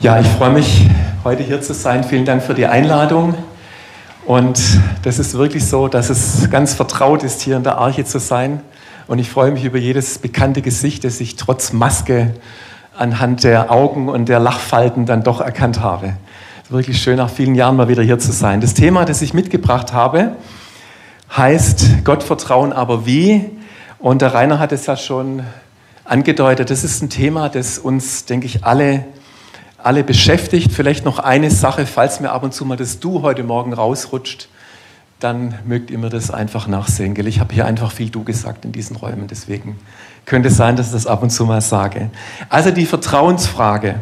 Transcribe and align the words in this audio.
Ja, 0.00 0.20
ich 0.20 0.28
freue 0.28 0.50
mich, 0.50 0.86
heute 1.24 1.42
hier 1.42 1.60
zu 1.60 1.74
sein. 1.74 2.04
Vielen 2.04 2.24
Dank 2.24 2.44
für 2.44 2.54
die 2.54 2.66
Einladung. 2.66 3.34
Und 4.26 4.60
das 5.02 5.18
ist 5.18 5.36
wirklich 5.36 5.66
so, 5.66 5.88
dass 5.88 6.08
es 6.08 6.48
ganz 6.50 6.72
vertraut 6.72 7.24
ist, 7.24 7.40
hier 7.40 7.56
in 7.56 7.64
der 7.64 7.78
Arche 7.78 8.04
zu 8.04 8.20
sein. 8.20 8.60
Und 9.08 9.18
ich 9.18 9.28
freue 9.28 9.50
mich 9.50 9.64
über 9.64 9.76
jedes 9.76 10.18
bekannte 10.18 10.62
Gesicht, 10.62 11.02
das 11.02 11.18
ich 11.18 11.34
trotz 11.34 11.72
Maske 11.72 12.32
anhand 12.96 13.42
der 13.42 13.72
Augen 13.72 14.08
und 14.08 14.28
der 14.28 14.38
Lachfalten 14.38 15.04
dann 15.04 15.24
doch 15.24 15.40
erkannt 15.40 15.80
habe. 15.80 16.12
Wirklich 16.68 17.02
schön, 17.02 17.16
nach 17.16 17.28
vielen 17.28 17.56
Jahren 17.56 17.74
mal 17.74 17.88
wieder 17.88 18.04
hier 18.04 18.20
zu 18.20 18.30
sein. 18.30 18.60
Das 18.60 18.74
Thema, 18.74 19.04
das 19.04 19.20
ich 19.20 19.34
mitgebracht 19.34 19.92
habe, 19.92 20.36
heißt 21.36 22.04
Gottvertrauen, 22.04 22.72
aber 22.72 23.04
wie? 23.04 23.50
Und 23.98 24.22
der 24.22 24.32
Rainer 24.32 24.60
hat 24.60 24.70
es 24.70 24.86
ja 24.86 24.96
schon 24.96 25.42
angedeutet. 26.04 26.70
Das 26.70 26.84
ist 26.84 27.02
ein 27.02 27.10
Thema, 27.10 27.48
das 27.48 27.80
uns, 27.80 28.26
denke 28.26 28.46
ich, 28.46 28.64
alle 28.64 29.04
alle 29.88 30.04
beschäftigt. 30.04 30.70
Vielleicht 30.70 31.06
noch 31.06 31.18
eine 31.18 31.50
Sache, 31.50 31.86
falls 31.86 32.20
mir 32.20 32.30
ab 32.30 32.42
und 32.42 32.52
zu 32.52 32.66
mal 32.66 32.76
das 32.76 33.00
Du 33.00 33.22
heute 33.22 33.42
Morgen 33.42 33.72
rausrutscht, 33.72 34.50
dann 35.18 35.54
mögt 35.64 35.90
ihr 35.90 35.96
mir 35.96 36.10
das 36.10 36.30
einfach 36.30 36.66
nachsehen. 36.66 37.14
Gell? 37.14 37.26
Ich 37.26 37.40
habe 37.40 37.54
hier 37.54 37.64
einfach 37.64 37.90
viel 37.90 38.10
Du 38.10 38.22
gesagt 38.22 38.66
in 38.66 38.72
diesen 38.72 38.96
Räumen, 38.96 39.28
deswegen 39.28 39.78
könnte 40.26 40.48
es 40.48 40.58
sein, 40.58 40.76
dass 40.76 40.88
ich 40.88 40.92
das 40.92 41.06
ab 41.06 41.22
und 41.22 41.30
zu 41.30 41.46
mal 41.46 41.62
sage. 41.62 42.10
Also 42.50 42.70
die 42.70 42.84
Vertrauensfrage. 42.84 43.94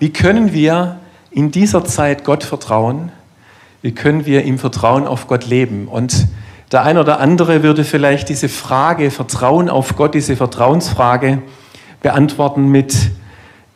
Wie 0.00 0.12
können 0.12 0.52
wir 0.52 0.98
in 1.30 1.50
dieser 1.50 1.86
Zeit 1.86 2.22
Gott 2.22 2.44
vertrauen? 2.44 3.10
Wie 3.80 3.92
können 3.92 4.26
wir 4.26 4.44
im 4.44 4.58
Vertrauen 4.58 5.06
auf 5.06 5.28
Gott 5.28 5.46
leben? 5.46 5.88
Und 5.88 6.28
der 6.72 6.82
ein 6.82 6.98
oder 6.98 7.20
andere 7.20 7.62
würde 7.62 7.84
vielleicht 7.84 8.28
diese 8.28 8.50
Frage, 8.50 9.10
Vertrauen 9.10 9.70
auf 9.70 9.96
Gott, 9.96 10.14
diese 10.14 10.36
Vertrauensfrage 10.36 11.40
beantworten 12.02 12.68
mit, 12.68 12.94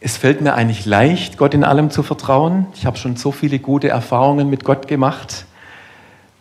es 0.01 0.17
fällt 0.17 0.41
mir 0.41 0.55
eigentlich 0.55 0.87
leicht, 0.87 1.37
Gott 1.37 1.53
in 1.53 1.63
allem 1.63 1.91
zu 1.91 2.03
vertrauen. 2.03 2.67
Ich 2.75 2.87
habe 2.87 2.97
schon 2.97 3.17
so 3.17 3.33
viele 3.33 3.59
gute 3.59 3.89
Erfahrungen 3.89 4.49
mit 4.49 4.65
Gott 4.65 4.89
gemacht. 4.89 5.45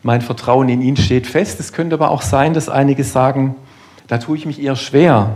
Mein 0.01 0.21
Vertrauen 0.21 0.69
in 0.69 0.81
ihn 0.81 0.95
steht 0.95 1.27
fest. 1.27 1.59
Es 1.59 1.73
könnte 1.73 1.95
aber 1.95 2.09
auch 2.11 2.21
sein, 2.21 2.53
dass 2.53 2.69
einige 2.69 3.03
sagen, 3.03 3.55
da 4.07 4.17
tue 4.17 4.37
ich 4.37 4.45
mich 4.45 4.61
eher 4.61 4.77
schwer, 4.77 5.35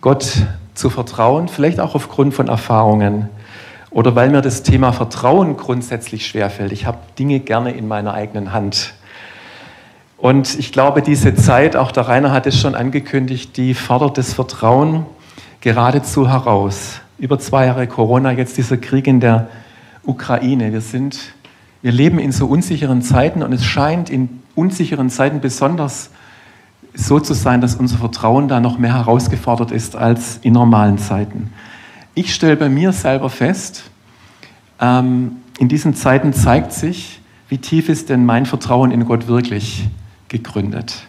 Gott 0.00 0.32
zu 0.74 0.88
vertrauen, 0.88 1.48
vielleicht 1.48 1.78
auch 1.78 1.94
aufgrund 1.94 2.32
von 2.32 2.48
Erfahrungen 2.48 3.28
oder 3.90 4.14
weil 4.14 4.30
mir 4.30 4.40
das 4.40 4.62
Thema 4.62 4.92
Vertrauen 4.92 5.58
grundsätzlich 5.58 6.26
schwerfällt. 6.26 6.72
Ich 6.72 6.86
habe 6.86 6.98
Dinge 7.18 7.40
gerne 7.40 7.72
in 7.72 7.86
meiner 7.86 8.14
eigenen 8.14 8.54
Hand. 8.54 8.94
Und 10.16 10.58
ich 10.58 10.72
glaube, 10.72 11.02
diese 11.02 11.34
Zeit, 11.34 11.76
auch 11.76 11.92
der 11.92 12.08
Rainer 12.08 12.32
hat 12.32 12.46
es 12.46 12.58
schon 12.58 12.74
angekündigt, 12.74 13.58
die 13.58 13.74
fordert 13.74 14.16
das 14.16 14.32
Vertrauen 14.32 15.04
geradezu 15.60 16.30
heraus 16.30 17.02
über 17.22 17.38
zwei 17.38 17.66
Jahre 17.66 17.86
Corona, 17.86 18.32
jetzt 18.32 18.56
dieser 18.58 18.76
Krieg 18.76 19.06
in 19.06 19.20
der 19.20 19.46
Ukraine. 20.02 20.72
Wir 20.72 20.80
sind, 20.80 21.16
wir 21.80 21.92
leben 21.92 22.18
in 22.18 22.32
so 22.32 22.46
unsicheren 22.46 23.00
Zeiten 23.00 23.44
und 23.44 23.52
es 23.52 23.64
scheint 23.64 24.10
in 24.10 24.40
unsicheren 24.56 25.08
Zeiten 25.08 25.40
besonders 25.40 26.10
so 26.94 27.20
zu 27.20 27.32
sein, 27.34 27.60
dass 27.60 27.76
unser 27.76 27.98
Vertrauen 27.98 28.48
da 28.48 28.58
noch 28.58 28.76
mehr 28.76 28.94
herausgefordert 28.94 29.70
ist 29.70 29.94
als 29.94 30.40
in 30.42 30.52
normalen 30.52 30.98
Zeiten. 30.98 31.52
Ich 32.14 32.34
stelle 32.34 32.56
bei 32.56 32.68
mir 32.68 32.92
selber 32.92 33.30
fest, 33.30 33.84
ähm, 34.80 35.36
in 35.60 35.68
diesen 35.68 35.94
Zeiten 35.94 36.32
zeigt 36.32 36.72
sich, 36.72 37.20
wie 37.48 37.58
tief 37.58 37.88
ist 37.88 38.08
denn 38.08 38.26
mein 38.26 38.46
Vertrauen 38.46 38.90
in 38.90 39.04
Gott 39.04 39.28
wirklich 39.28 39.88
gegründet. 40.26 41.06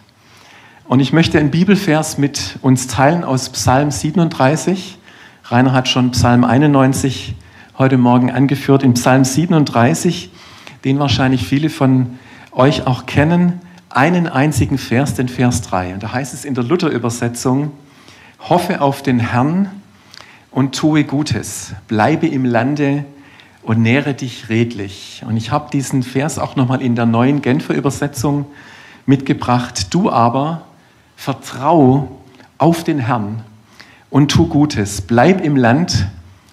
Und 0.84 1.00
ich 1.00 1.12
möchte 1.12 1.40
einen 1.40 1.50
Bibelvers 1.50 2.18
mit 2.18 2.60
uns 2.62 2.86
teilen 2.86 3.24
aus 3.24 3.50
Psalm 3.50 3.90
37. 3.90 4.98
Rainer 5.46 5.74
hat 5.74 5.88
schon 5.88 6.12
Psalm 6.12 6.42
91 6.42 7.34
heute 7.76 7.98
Morgen 7.98 8.30
angeführt. 8.30 8.82
In 8.82 8.94
Psalm 8.94 9.24
37, 9.24 10.30
den 10.86 10.98
wahrscheinlich 10.98 11.46
viele 11.46 11.68
von 11.68 12.18
euch 12.52 12.86
auch 12.86 13.04
kennen, 13.04 13.60
einen 13.90 14.26
einzigen 14.26 14.78
Vers, 14.78 15.16
den 15.16 15.28
Vers 15.28 15.60
3. 15.60 15.92
Und 15.92 16.02
da 16.02 16.14
heißt 16.14 16.32
es 16.32 16.46
in 16.46 16.54
der 16.54 16.64
Luther-Übersetzung, 16.64 17.72
hoffe 18.40 18.80
auf 18.80 19.02
den 19.02 19.18
Herrn 19.18 19.68
und 20.50 20.74
tue 20.74 21.04
Gutes, 21.04 21.74
bleibe 21.88 22.26
im 22.26 22.46
Lande 22.46 23.04
und 23.60 23.82
nähre 23.82 24.14
dich 24.14 24.48
redlich. 24.48 25.22
Und 25.28 25.36
ich 25.36 25.50
habe 25.50 25.68
diesen 25.70 26.02
Vers 26.02 26.38
auch 26.38 26.56
nochmal 26.56 26.80
in 26.80 26.96
der 26.96 27.04
neuen 27.04 27.42
Genfer 27.42 27.74
Übersetzung 27.74 28.46
mitgebracht. 29.04 29.92
Du 29.92 30.10
aber 30.10 30.62
vertrau 31.16 32.22
auf 32.56 32.82
den 32.82 32.98
Herrn 32.98 33.44
und 34.14 34.30
tu 34.30 34.46
Gutes. 34.46 35.00
Bleib 35.00 35.44
im 35.44 35.56
Land, 35.56 36.06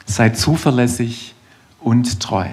sei 0.07 0.29
zuverlässig 0.29 1.35
und 1.79 2.19
treu. 2.19 2.47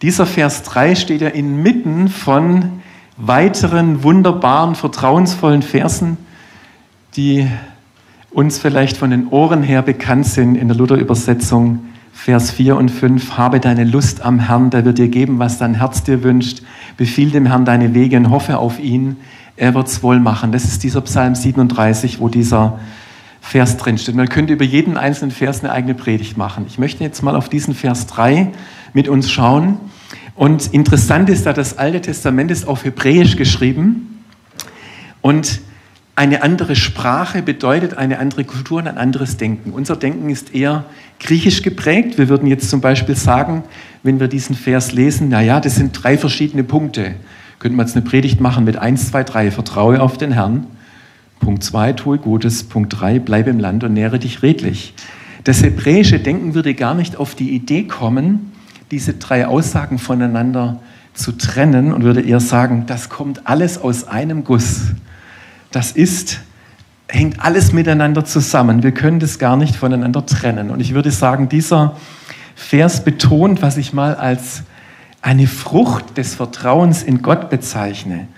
Dieser 0.00 0.26
Vers 0.26 0.62
3 0.62 0.94
steht 0.94 1.22
ja 1.22 1.28
inmitten 1.28 2.06
von 2.06 2.82
weiteren 3.16 4.04
wunderbaren, 4.04 4.76
vertrauensvollen 4.76 5.62
Versen, 5.62 6.18
die 7.16 7.48
uns 8.30 8.60
vielleicht 8.60 8.96
von 8.96 9.10
den 9.10 9.26
Ohren 9.26 9.64
her 9.64 9.82
bekannt 9.82 10.26
sind 10.26 10.54
in 10.54 10.68
der 10.68 10.76
Luther-Übersetzung. 10.76 11.80
Vers 12.12 12.52
4 12.52 12.76
und 12.76 12.92
5, 12.92 13.36
habe 13.36 13.58
deine 13.58 13.82
Lust 13.82 14.22
am 14.22 14.38
Herrn, 14.38 14.70
der 14.70 14.84
wird 14.84 14.98
dir 14.98 15.08
geben, 15.08 15.40
was 15.40 15.58
dein 15.58 15.74
Herz 15.74 16.04
dir 16.04 16.22
wünscht. 16.22 16.62
Befiehl 16.96 17.32
dem 17.32 17.46
Herrn 17.46 17.64
deine 17.64 17.92
Wege 17.92 18.18
und 18.18 18.30
hoffe 18.30 18.56
auf 18.58 18.78
ihn, 18.78 19.16
er 19.56 19.74
wird's 19.74 20.04
wohl 20.04 20.20
machen. 20.20 20.52
Das 20.52 20.62
ist 20.62 20.84
dieser 20.84 21.00
Psalm 21.00 21.34
37, 21.34 22.20
wo 22.20 22.28
dieser 22.28 22.78
Vers 23.44 23.76
drinsteht. 23.76 24.14
Man 24.14 24.30
könnte 24.30 24.54
über 24.54 24.64
jeden 24.64 24.96
einzelnen 24.96 25.30
Vers 25.30 25.62
eine 25.62 25.70
eigene 25.70 25.94
Predigt 25.94 26.38
machen. 26.38 26.64
Ich 26.66 26.78
möchte 26.78 27.04
jetzt 27.04 27.22
mal 27.22 27.36
auf 27.36 27.50
diesen 27.50 27.74
Vers 27.74 28.06
3 28.06 28.48
mit 28.94 29.06
uns 29.06 29.30
schauen. 29.30 29.78
Und 30.34 30.72
interessant 30.72 31.28
ist, 31.28 31.44
da 31.44 31.52
das 31.52 31.76
Alte 31.76 32.00
Testament 32.00 32.50
ist 32.50 32.66
auf 32.66 32.84
Hebräisch 32.84 33.36
geschrieben 33.36 34.24
und 35.20 35.60
eine 36.16 36.42
andere 36.42 36.74
Sprache 36.74 37.42
bedeutet 37.42 37.94
eine 37.98 38.18
andere 38.18 38.44
Kultur 38.44 38.78
und 38.78 38.88
ein 38.88 38.98
anderes 38.98 39.36
Denken. 39.36 39.72
Unser 39.72 39.96
Denken 39.96 40.30
ist 40.30 40.54
eher 40.54 40.86
griechisch 41.20 41.62
geprägt. 41.62 42.18
Wir 42.18 42.28
würden 42.28 42.48
jetzt 42.48 42.70
zum 42.70 42.80
Beispiel 42.80 43.14
sagen, 43.14 43.62
wenn 44.02 44.20
wir 44.20 44.28
diesen 44.28 44.56
Vers 44.56 44.92
lesen, 44.92 45.28
naja, 45.28 45.60
das 45.60 45.76
sind 45.76 45.92
drei 45.92 46.16
verschiedene 46.16 46.64
Punkte. 46.64 47.14
Könnten 47.58 47.76
wir 47.76 47.82
jetzt 47.82 47.94
eine 47.94 48.04
Predigt 48.04 48.40
machen 48.40 48.64
mit 48.64 48.78
1, 48.78 49.10
2, 49.10 49.24
3, 49.24 49.50
vertraue 49.50 50.00
auf 50.00 50.16
den 50.16 50.32
Herrn. 50.32 50.66
Punkt 51.40 51.62
2, 51.62 51.92
tue 51.92 52.18
Gutes. 52.18 52.64
Punkt 52.64 52.98
3, 52.98 53.18
bleibe 53.18 53.50
im 53.50 53.58
Land 53.58 53.84
und 53.84 53.92
nähre 53.92 54.18
dich 54.18 54.42
redlich. 54.42 54.94
Das 55.44 55.62
hebräische 55.62 56.18
Denken 56.18 56.54
würde 56.54 56.74
gar 56.74 56.94
nicht 56.94 57.16
auf 57.16 57.34
die 57.34 57.50
Idee 57.50 57.84
kommen, 57.84 58.52
diese 58.90 59.14
drei 59.14 59.46
Aussagen 59.46 59.98
voneinander 59.98 60.80
zu 61.12 61.32
trennen 61.32 61.92
und 61.92 62.02
würde 62.02 62.22
eher 62.22 62.40
sagen, 62.40 62.84
das 62.86 63.08
kommt 63.08 63.46
alles 63.46 63.78
aus 63.78 64.08
einem 64.08 64.44
Guss. 64.44 64.92
Das 65.70 65.92
ist, 65.92 66.40
hängt 67.08 67.44
alles 67.44 67.72
miteinander 67.72 68.24
zusammen. 68.24 68.82
Wir 68.82 68.92
können 68.92 69.20
das 69.20 69.38
gar 69.38 69.56
nicht 69.56 69.76
voneinander 69.76 70.24
trennen. 70.24 70.70
Und 70.70 70.80
ich 70.80 70.94
würde 70.94 71.10
sagen, 71.10 71.48
dieser 71.48 71.96
Vers 72.54 73.04
betont, 73.04 73.62
was 73.62 73.76
ich 73.76 73.92
mal 73.92 74.14
als 74.14 74.62
eine 75.20 75.46
Frucht 75.46 76.16
des 76.16 76.34
Vertrauens 76.34 77.02
in 77.02 77.22
Gott 77.22 77.50
bezeichne, 77.50 78.28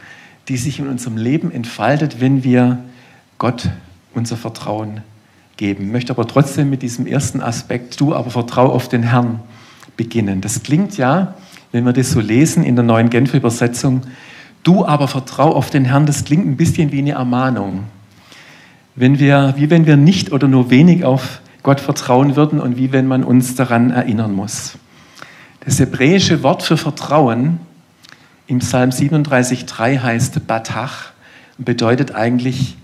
die 0.48 0.56
sich 0.56 0.78
in 0.78 0.88
unserem 0.88 1.16
Leben 1.16 1.50
entfaltet, 1.50 2.20
wenn 2.20 2.44
wir 2.44 2.78
Gott 3.38 3.68
unser 4.14 4.36
Vertrauen 4.36 5.02
geben. 5.56 5.86
Ich 5.86 5.92
möchte 5.92 6.12
aber 6.12 6.26
trotzdem 6.26 6.70
mit 6.70 6.82
diesem 6.82 7.06
ersten 7.06 7.40
Aspekt, 7.40 8.00
du 8.00 8.14
aber 8.14 8.30
vertrau 8.30 8.70
auf 8.70 8.88
den 8.88 9.02
Herrn, 9.02 9.40
beginnen. 9.96 10.40
Das 10.40 10.62
klingt 10.62 10.98
ja, 10.98 11.34
wenn 11.72 11.84
wir 11.84 11.92
das 11.92 12.10
so 12.10 12.20
lesen 12.20 12.62
in 12.64 12.76
der 12.76 12.84
neuen 12.84 13.10
Genfer 13.10 13.38
Übersetzung, 13.38 14.02
du 14.62 14.84
aber 14.84 15.08
vertrau 15.08 15.54
auf 15.54 15.70
den 15.70 15.84
Herrn, 15.84 16.06
das 16.06 16.24
klingt 16.24 16.46
ein 16.46 16.56
bisschen 16.56 16.92
wie 16.92 16.98
eine 16.98 17.12
Ermahnung. 17.12 17.84
Wenn 18.94 19.18
wir, 19.18 19.54
wie 19.56 19.70
wenn 19.70 19.86
wir 19.86 19.96
nicht 19.96 20.32
oder 20.32 20.48
nur 20.48 20.70
wenig 20.70 21.04
auf 21.04 21.40
Gott 21.62 21.80
vertrauen 21.80 22.36
würden 22.36 22.60
und 22.60 22.76
wie 22.76 22.92
wenn 22.92 23.06
man 23.06 23.24
uns 23.24 23.54
daran 23.54 23.90
erinnern 23.90 24.34
muss. 24.34 24.78
Das 25.60 25.80
hebräische 25.80 26.42
Wort 26.42 26.62
für 26.62 26.76
Vertrauen 26.76 27.58
im 28.46 28.60
Psalm 28.60 28.90
37,3 28.90 30.00
heißt 30.02 30.46
Batach 30.46 31.10
bedeutet 31.58 32.14
eigentlich 32.14 32.76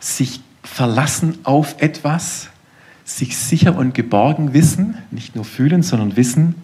sich 0.00 0.40
verlassen 0.62 1.38
auf 1.44 1.76
etwas, 1.80 2.48
sich 3.04 3.36
sicher 3.36 3.76
und 3.76 3.94
geborgen 3.94 4.52
wissen, 4.52 4.98
nicht 5.10 5.34
nur 5.34 5.44
fühlen, 5.44 5.82
sondern 5.82 6.16
wissen, 6.16 6.54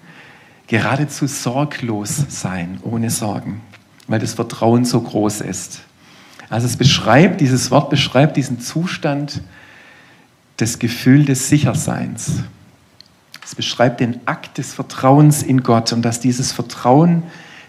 geradezu 0.66 1.26
sorglos 1.26 2.24
sein, 2.28 2.78
ohne 2.82 3.10
Sorgen, 3.10 3.60
weil 4.06 4.20
das 4.20 4.34
Vertrauen 4.34 4.84
so 4.84 5.00
groß 5.00 5.40
ist. 5.40 5.80
Also 6.50 6.66
es 6.66 6.76
beschreibt, 6.76 7.40
dieses 7.40 7.70
Wort 7.70 7.90
beschreibt 7.90 8.36
diesen 8.36 8.60
Zustand 8.60 9.40
des 10.60 10.78
Gefühls 10.78 11.26
des 11.26 11.48
Sicherseins. 11.48 12.42
Es 13.44 13.54
beschreibt 13.54 14.00
den 14.00 14.20
Akt 14.26 14.58
des 14.58 14.72
Vertrauens 14.72 15.42
in 15.42 15.62
Gott 15.62 15.92
und 15.92 16.02
dass 16.02 16.20
dieses 16.20 16.52
Vertrauen 16.52 17.24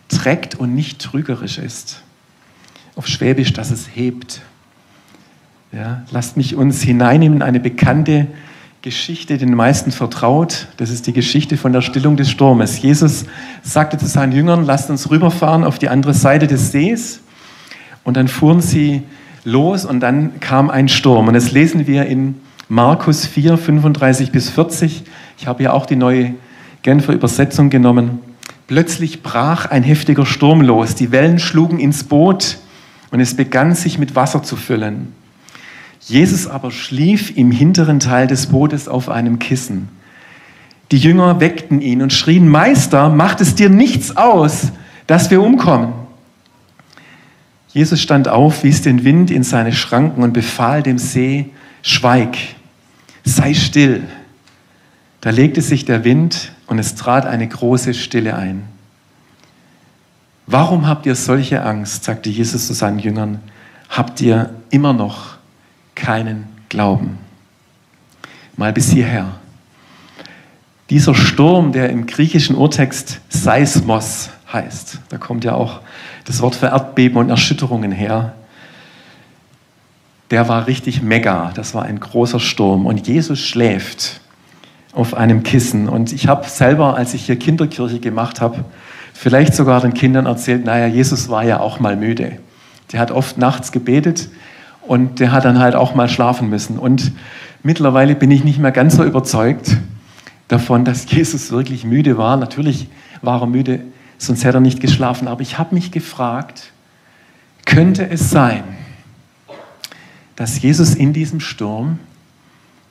trägt 0.09 0.55
und 0.55 0.75
nicht 0.75 0.99
trügerisch 0.99 1.57
ist. 1.57 2.01
Auf 2.95 3.07
Schwäbisch, 3.07 3.53
dass 3.53 3.71
es 3.71 3.89
hebt. 3.93 4.41
Ja, 5.71 6.03
lasst 6.11 6.37
mich 6.37 6.55
uns 6.55 6.81
hineinnehmen 6.81 7.39
in 7.39 7.41
eine 7.41 7.59
bekannte 7.59 8.27
Geschichte 8.85 9.39
den 9.39 9.55
meisten 9.55 9.91
vertraut. 9.91 10.67
Das 10.77 10.91
ist 10.91 11.07
die 11.07 11.13
Geschichte 11.13 11.57
von 11.57 11.73
der 11.73 11.81
Stillung 11.81 12.17
des 12.17 12.29
Sturmes. 12.29 12.79
Jesus 12.81 13.25
sagte 13.63 13.97
zu 13.97 14.05
seinen 14.05 14.31
Jüngern, 14.31 14.63
lasst 14.63 14.91
uns 14.91 15.09
rüberfahren 15.09 15.63
auf 15.63 15.79
die 15.79 15.89
andere 15.89 16.13
Seite 16.13 16.45
des 16.45 16.71
Sees. 16.71 17.21
Und 18.03 18.15
dann 18.15 18.27
fuhren 18.27 18.61
sie 18.61 19.01
los 19.43 19.85
und 19.85 20.01
dann 20.01 20.39
kam 20.39 20.69
ein 20.69 20.87
Sturm. 20.87 21.27
Und 21.27 21.33
das 21.33 21.51
lesen 21.51 21.87
wir 21.87 22.05
in 22.05 22.35
Markus 22.69 23.25
4, 23.25 23.57
35 23.57 24.31
bis 24.31 24.49
40. 24.51 25.03
Ich 25.39 25.47
habe 25.47 25.63
ja 25.63 25.73
auch 25.73 25.87
die 25.87 25.95
neue 25.95 26.35
Genfer 26.83 27.13
Übersetzung 27.13 27.71
genommen. 27.71 28.19
Plötzlich 28.67 29.21
brach 29.21 29.67
ein 29.67 29.83
heftiger 29.83 30.25
Sturm 30.25 30.61
los. 30.61 30.95
Die 30.95 31.11
Wellen 31.11 31.39
schlugen 31.39 31.79
ins 31.79 32.03
Boot 32.03 32.57
und 33.11 33.19
es 33.19 33.35
begann 33.35 33.75
sich 33.75 33.99
mit 33.99 34.15
Wasser 34.15 34.41
zu 34.41 34.55
füllen. 34.55 35.13
Jesus 36.01 36.47
aber 36.47 36.71
schlief 36.71 37.35
im 37.35 37.51
hinteren 37.51 37.99
Teil 37.99 38.27
des 38.27 38.47
Bootes 38.47 38.87
auf 38.87 39.09
einem 39.09 39.39
Kissen. 39.39 39.89
Die 40.91 40.97
Jünger 40.97 41.39
weckten 41.39 41.81
ihn 41.81 42.01
und 42.01 42.13
schrien, 42.13 42.47
Meister, 42.47 43.09
macht 43.09 43.41
es 43.41 43.55
dir 43.55 43.69
nichts 43.69 44.15
aus, 44.15 44.71
dass 45.07 45.31
wir 45.31 45.41
umkommen. 45.41 45.93
Jesus 47.69 47.99
stand 47.99 48.27
auf, 48.27 48.63
wies 48.63 48.83
den 48.83 49.03
Wind 49.03 49.31
in 49.31 49.43
seine 49.43 49.73
Schranken 49.73 50.23
und 50.23 50.33
befahl 50.33 50.83
dem 50.83 50.97
See, 50.97 51.49
schweig, 51.81 52.37
sei 53.23 53.53
still. 53.53 54.03
Da 55.25 55.31
legte 55.31 55.63
sich 55.63 55.85
der 55.85 56.03
Wind 56.03 56.51
und 56.67 56.77
es 56.77 56.93
trat 56.93 57.25
eine 57.25 57.47
große 57.47 57.95
Stille 57.95 58.35
ein. 58.35 58.67
Warum 60.45 60.85
habt 60.85 61.07
ihr 61.07 61.15
solche 61.15 61.63
Angst, 61.63 62.03
sagte 62.03 62.29
Jesus 62.29 62.67
zu 62.67 62.73
seinen 62.73 62.99
Jüngern, 62.99 63.39
habt 63.89 64.21
ihr 64.21 64.51
immer 64.69 64.93
noch 64.93 65.37
keinen 65.95 66.45
Glauben? 66.69 67.17
Mal 68.55 68.71
bis 68.71 68.91
hierher. 68.91 69.39
Dieser 70.91 71.15
Sturm, 71.15 71.71
der 71.71 71.89
im 71.89 72.05
griechischen 72.05 72.55
Urtext 72.55 73.19
Seismos 73.27 74.29
heißt, 74.53 74.99
da 75.09 75.17
kommt 75.17 75.43
ja 75.43 75.55
auch 75.55 75.81
das 76.25 76.39
Wort 76.43 76.53
für 76.53 76.67
Erdbeben 76.67 77.17
und 77.17 77.31
Erschütterungen 77.31 77.91
her, 77.91 78.35
der 80.29 80.47
war 80.47 80.67
richtig 80.67 81.01
mega. 81.01 81.51
Das 81.55 81.73
war 81.73 81.81
ein 81.81 81.99
großer 81.99 82.39
Sturm. 82.39 82.85
Und 82.85 83.07
Jesus 83.07 83.39
schläft 83.39 84.21
auf 84.95 85.13
einem 85.13 85.43
Kissen. 85.43 85.89
Und 85.89 86.13
ich 86.13 86.27
habe 86.27 86.47
selber, 86.47 86.95
als 86.95 87.13
ich 87.13 87.25
hier 87.25 87.35
Kinderkirche 87.35 87.99
gemacht 87.99 88.41
habe, 88.41 88.65
vielleicht 89.13 89.53
sogar 89.53 89.81
den 89.81 89.93
Kindern 89.93 90.25
erzählt, 90.25 90.65
naja, 90.65 90.87
Jesus 90.87 91.29
war 91.29 91.43
ja 91.43 91.59
auch 91.59 91.79
mal 91.79 91.95
müde. 91.95 92.39
Der 92.91 92.99
hat 92.99 93.11
oft 93.11 93.37
nachts 93.37 93.71
gebetet 93.71 94.29
und 94.81 95.19
der 95.19 95.31
hat 95.31 95.45
dann 95.45 95.59
halt 95.59 95.75
auch 95.75 95.95
mal 95.95 96.07
schlafen 96.07 96.49
müssen. 96.49 96.79
Und 96.79 97.11
mittlerweile 97.61 98.15
bin 98.15 98.31
ich 98.31 98.43
nicht 98.43 98.59
mehr 98.59 98.71
ganz 98.71 98.95
so 98.95 99.03
überzeugt 99.03 99.77
davon, 100.47 100.85
dass 100.85 101.05
Jesus 101.11 101.51
wirklich 101.51 101.83
müde 101.83 102.17
war. 102.17 102.37
Natürlich 102.37 102.87
war 103.21 103.41
er 103.41 103.47
müde, 103.47 103.81
sonst 104.17 104.45
hätte 104.45 104.57
er 104.57 104.61
nicht 104.61 104.79
geschlafen. 104.79 105.27
Aber 105.27 105.41
ich 105.41 105.57
habe 105.57 105.75
mich 105.75 105.91
gefragt, 105.91 106.71
könnte 107.65 108.09
es 108.09 108.29
sein, 108.29 108.63
dass 110.37 110.61
Jesus 110.61 110.95
in 110.95 111.11
diesem 111.11 111.39
Sturm 111.41 111.99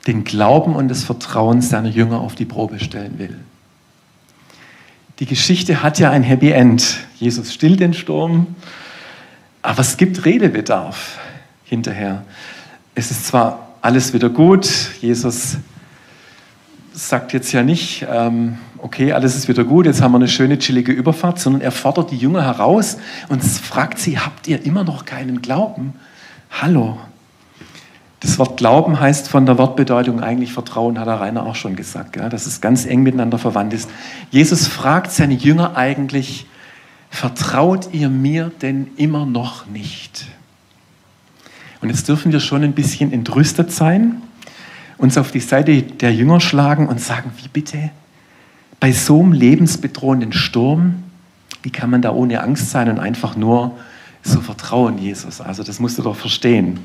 den 0.07 0.23
Glauben 0.23 0.75
und 0.75 0.87
das 0.87 1.03
Vertrauen 1.03 1.61
seiner 1.61 1.89
Jünger 1.89 2.21
auf 2.21 2.35
die 2.35 2.45
Probe 2.45 2.79
stellen 2.79 3.17
will. 3.17 3.37
Die 5.19 5.25
Geschichte 5.25 5.81
hat 5.81 5.97
ja 5.97 6.11
ein 6.11 6.23
Happy 6.23 6.51
End. 6.51 6.97
Jesus 7.17 7.53
stillt 7.53 7.79
den 7.79 7.93
Sturm, 7.93 8.47
aber 9.61 9.79
es 9.79 9.97
gibt 9.97 10.25
Redebedarf 10.25 11.17
hinterher. 11.63 12.23
Es 12.93 13.11
ist 13.11 13.27
zwar 13.27 13.69
alles 13.81 14.13
wieder 14.13 14.29
gut, 14.29 14.67
Jesus 15.01 15.57
sagt 16.91 17.33
jetzt 17.33 17.51
ja 17.51 17.61
nicht, 17.61 18.05
ähm, 18.09 18.57
okay, 18.77 19.11
alles 19.11 19.35
ist 19.35 19.47
wieder 19.47 19.63
gut, 19.63 19.85
jetzt 19.85 20.01
haben 20.01 20.13
wir 20.13 20.17
eine 20.17 20.27
schöne, 20.27 20.57
chillige 20.59 20.91
Überfahrt, 20.91 21.39
sondern 21.39 21.61
er 21.61 21.71
fordert 21.71 22.11
die 22.11 22.17
Jünger 22.17 22.43
heraus 22.43 22.97
und 23.27 23.43
fragt 23.43 23.99
sie, 23.99 24.17
habt 24.17 24.47
ihr 24.47 24.65
immer 24.65 24.83
noch 24.83 25.05
keinen 25.05 25.41
Glauben? 25.41 25.93
Hallo, 26.49 26.97
das 28.25 28.39
Wort 28.39 28.57
Glauben 28.57 28.99
heißt 28.99 29.29
von 29.29 29.45
der 29.45 29.59
Wortbedeutung 29.59 30.19
eigentlich 30.19 30.51
Vertrauen, 30.51 30.99
hat 30.99 31.05
der 31.05 31.19
Rainer 31.19 31.45
auch 31.45 31.53
schon 31.53 31.75
gesagt, 31.75 32.15
ja, 32.15 32.27
dass 32.27 32.47
es 32.47 32.59
ganz 32.59 32.87
eng 32.87 33.03
miteinander 33.03 33.37
verwandt 33.37 33.71
ist. 33.73 33.87
Jesus 34.31 34.65
fragt 34.67 35.11
seine 35.11 35.35
Jünger 35.35 35.77
eigentlich, 35.77 36.47
vertraut 37.11 37.89
ihr 37.91 38.09
mir 38.09 38.51
denn 38.63 38.87
immer 38.97 39.27
noch 39.27 39.67
nicht? 39.67 40.25
Und 41.81 41.89
jetzt 41.89 42.09
dürfen 42.09 42.31
wir 42.31 42.39
schon 42.39 42.63
ein 42.63 42.73
bisschen 42.73 43.13
entrüstet 43.13 43.71
sein, 43.71 44.23
uns 44.97 45.19
auf 45.19 45.29
die 45.29 45.39
Seite 45.39 45.83
der 45.83 46.11
Jünger 46.11 46.39
schlagen 46.39 46.87
und 46.87 46.99
sagen, 46.99 47.31
wie 47.37 47.47
bitte? 47.47 47.91
Bei 48.79 48.91
so 48.91 49.21
einem 49.21 49.33
lebensbedrohenden 49.33 50.33
Sturm, 50.33 51.03
wie 51.61 51.69
kann 51.69 51.91
man 51.91 52.01
da 52.01 52.11
ohne 52.11 52.41
Angst 52.41 52.71
sein 52.71 52.89
und 52.89 52.99
einfach 52.99 53.35
nur 53.35 53.77
so 54.23 54.41
vertrauen, 54.41 54.97
Jesus? 54.97 55.41
Also 55.41 55.61
das 55.61 55.79
musst 55.79 55.99
du 55.99 56.01
doch 56.01 56.15
verstehen. 56.15 56.79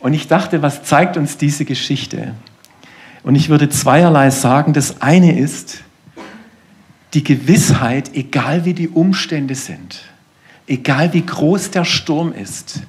Und 0.00 0.14
ich 0.14 0.28
dachte, 0.28 0.62
was 0.62 0.84
zeigt 0.84 1.16
uns 1.16 1.36
diese 1.36 1.64
Geschichte? 1.64 2.34
Und 3.22 3.34
ich 3.34 3.48
würde 3.48 3.68
zweierlei 3.68 4.30
sagen. 4.30 4.72
Das 4.72 5.02
eine 5.02 5.38
ist 5.38 5.82
die 7.14 7.24
Gewissheit, 7.24 8.14
egal 8.14 8.64
wie 8.64 8.74
die 8.74 8.88
Umstände 8.88 9.54
sind, 9.54 10.02
egal 10.66 11.12
wie 11.14 11.24
groß 11.24 11.70
der 11.70 11.84
Sturm 11.84 12.32
ist, 12.32 12.82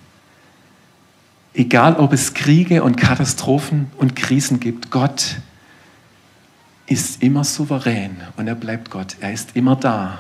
egal 1.53 1.95
ob 1.95 2.13
es 2.13 2.33
Kriege 2.33 2.83
und 2.83 2.97
Katastrophen 2.97 3.87
und 3.97 4.15
Krisen 4.15 4.59
gibt, 4.59 4.91
Gott 4.91 5.37
ist 6.85 7.21
immer 7.21 7.43
souverän 7.43 8.17
und 8.35 8.47
er 8.47 8.55
bleibt 8.55 8.89
Gott. 8.89 9.15
Er 9.19 9.31
ist 9.31 9.55
immer 9.55 9.75
da. 9.75 10.17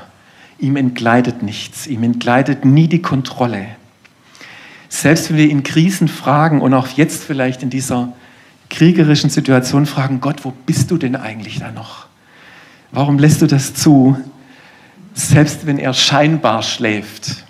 Ihm 0.59 0.75
entgleitet 0.75 1.41
nichts, 1.41 1.87
ihm 1.87 2.03
entgleitet 2.03 2.63
nie 2.65 2.87
die 2.87 3.01
Kontrolle. 3.01 3.65
Selbst 4.89 5.29
wenn 5.29 5.37
wir 5.37 5.49
in 5.49 5.63
Krisen 5.63 6.07
fragen 6.07 6.61
und 6.61 6.73
auch 6.73 6.87
jetzt 6.89 7.23
vielleicht 7.23 7.61
in 7.63 7.69
dieser 7.69 8.13
kriegerischen 8.69 9.29
Situation 9.29 9.85
fragen, 9.85 10.19
Gott, 10.19 10.43
wo 10.43 10.51
bist 10.65 10.91
du 10.91 10.97
denn 10.97 11.15
eigentlich 11.15 11.59
da 11.59 11.71
noch? 11.71 12.07
Warum 12.91 13.19
lässt 13.19 13.41
du 13.41 13.47
das 13.47 13.73
zu? 13.75 14.17
Selbst 15.13 15.65
wenn 15.65 15.77
er 15.77 15.93
scheinbar 15.93 16.63
schläft. 16.63 17.45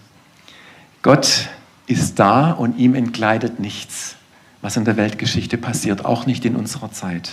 Gott 1.02 1.48
ist 1.88 2.20
da 2.20 2.52
und 2.52 2.78
ihm 2.78 2.94
entgleitet 2.94 3.60
nichts, 3.60 4.16
was 4.62 4.76
in 4.76 4.84
der 4.86 4.98
Weltgeschichte 4.98 5.58
passiert, 5.58 6.04
auch 6.04 6.26
nicht 6.26 6.44
in 6.46 6.56
unserer 6.56 6.92
Zeit. 6.92 7.32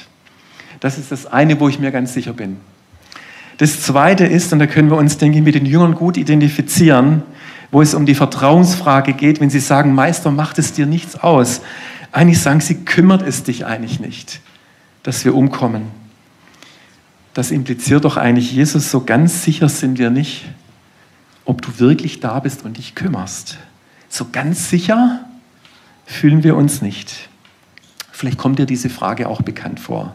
Das 0.80 0.98
ist 0.98 1.10
das 1.10 1.26
eine, 1.26 1.58
wo 1.58 1.68
ich 1.68 1.78
mir 1.78 1.90
ganz 1.90 2.14
sicher 2.14 2.32
bin. 2.32 2.58
Das 3.58 3.82
zweite 3.82 4.24
ist, 4.24 4.52
und 4.52 4.58
da 4.58 4.66
können 4.66 4.90
wir 4.90 4.98
uns, 4.98 5.18
denke 5.18 5.38
ich, 5.38 5.44
mit 5.44 5.54
den 5.54 5.66
Jüngern 5.66 5.94
gut 5.94 6.16
identifizieren, 6.16 7.22
wo 7.70 7.82
es 7.82 7.94
um 7.94 8.06
die 8.06 8.14
Vertrauensfrage 8.14 9.12
geht, 9.12 9.40
wenn 9.40 9.50
sie 9.50 9.60
sagen, 9.60 9.94
Meister, 9.94 10.30
macht 10.30 10.58
es 10.58 10.72
dir 10.72 10.86
nichts 10.86 11.16
aus. 11.16 11.60
Eigentlich 12.12 12.40
sagen 12.40 12.60
sie, 12.60 12.84
kümmert 12.84 13.22
es 13.22 13.42
dich 13.42 13.66
eigentlich 13.66 14.00
nicht, 14.00 14.40
dass 15.02 15.24
wir 15.24 15.34
umkommen. 15.34 15.88
Das 17.34 17.50
impliziert 17.50 18.04
doch 18.04 18.16
eigentlich, 18.16 18.52
Jesus, 18.52 18.90
so 18.90 19.04
ganz 19.04 19.44
sicher 19.44 19.68
sind 19.68 19.98
wir 19.98 20.10
nicht, 20.10 20.46
ob 21.44 21.60
du 21.60 21.78
wirklich 21.78 22.20
da 22.20 22.40
bist 22.40 22.64
und 22.64 22.78
dich 22.78 22.94
kümmerst. 22.94 23.58
So 24.08 24.28
ganz 24.32 24.70
sicher 24.70 25.20
fühlen 26.06 26.42
wir 26.44 26.56
uns 26.56 26.80
nicht. 26.80 27.28
Vielleicht 28.10 28.38
kommt 28.38 28.58
dir 28.58 28.66
diese 28.66 28.88
Frage 28.88 29.28
auch 29.28 29.42
bekannt 29.42 29.78
vor. 29.78 30.14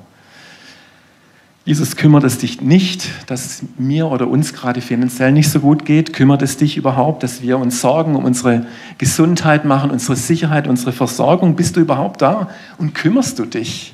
Jesus, 1.63 1.95
kümmert 1.95 2.23
es 2.23 2.39
dich 2.39 2.61
nicht, 2.61 3.07
dass 3.27 3.45
es 3.45 3.63
mir 3.77 4.07
oder 4.07 4.27
uns 4.27 4.53
gerade 4.53 4.81
finanziell 4.81 5.31
nicht 5.31 5.49
so 5.49 5.59
gut 5.59 5.85
geht? 5.85 6.11
Kümmert 6.11 6.41
es 6.41 6.57
dich 6.57 6.75
überhaupt, 6.75 7.21
dass 7.21 7.43
wir 7.43 7.59
uns 7.59 7.81
Sorgen 7.81 8.15
um 8.15 8.25
unsere 8.25 8.65
Gesundheit 8.97 9.63
machen, 9.63 9.91
unsere 9.91 10.15
Sicherheit, 10.15 10.67
unsere 10.67 10.91
Versorgung? 10.91 11.55
Bist 11.55 11.75
du 11.75 11.81
überhaupt 11.81 12.23
da 12.23 12.49
und 12.79 12.95
kümmerst 12.95 13.37
du 13.37 13.45
dich? 13.45 13.93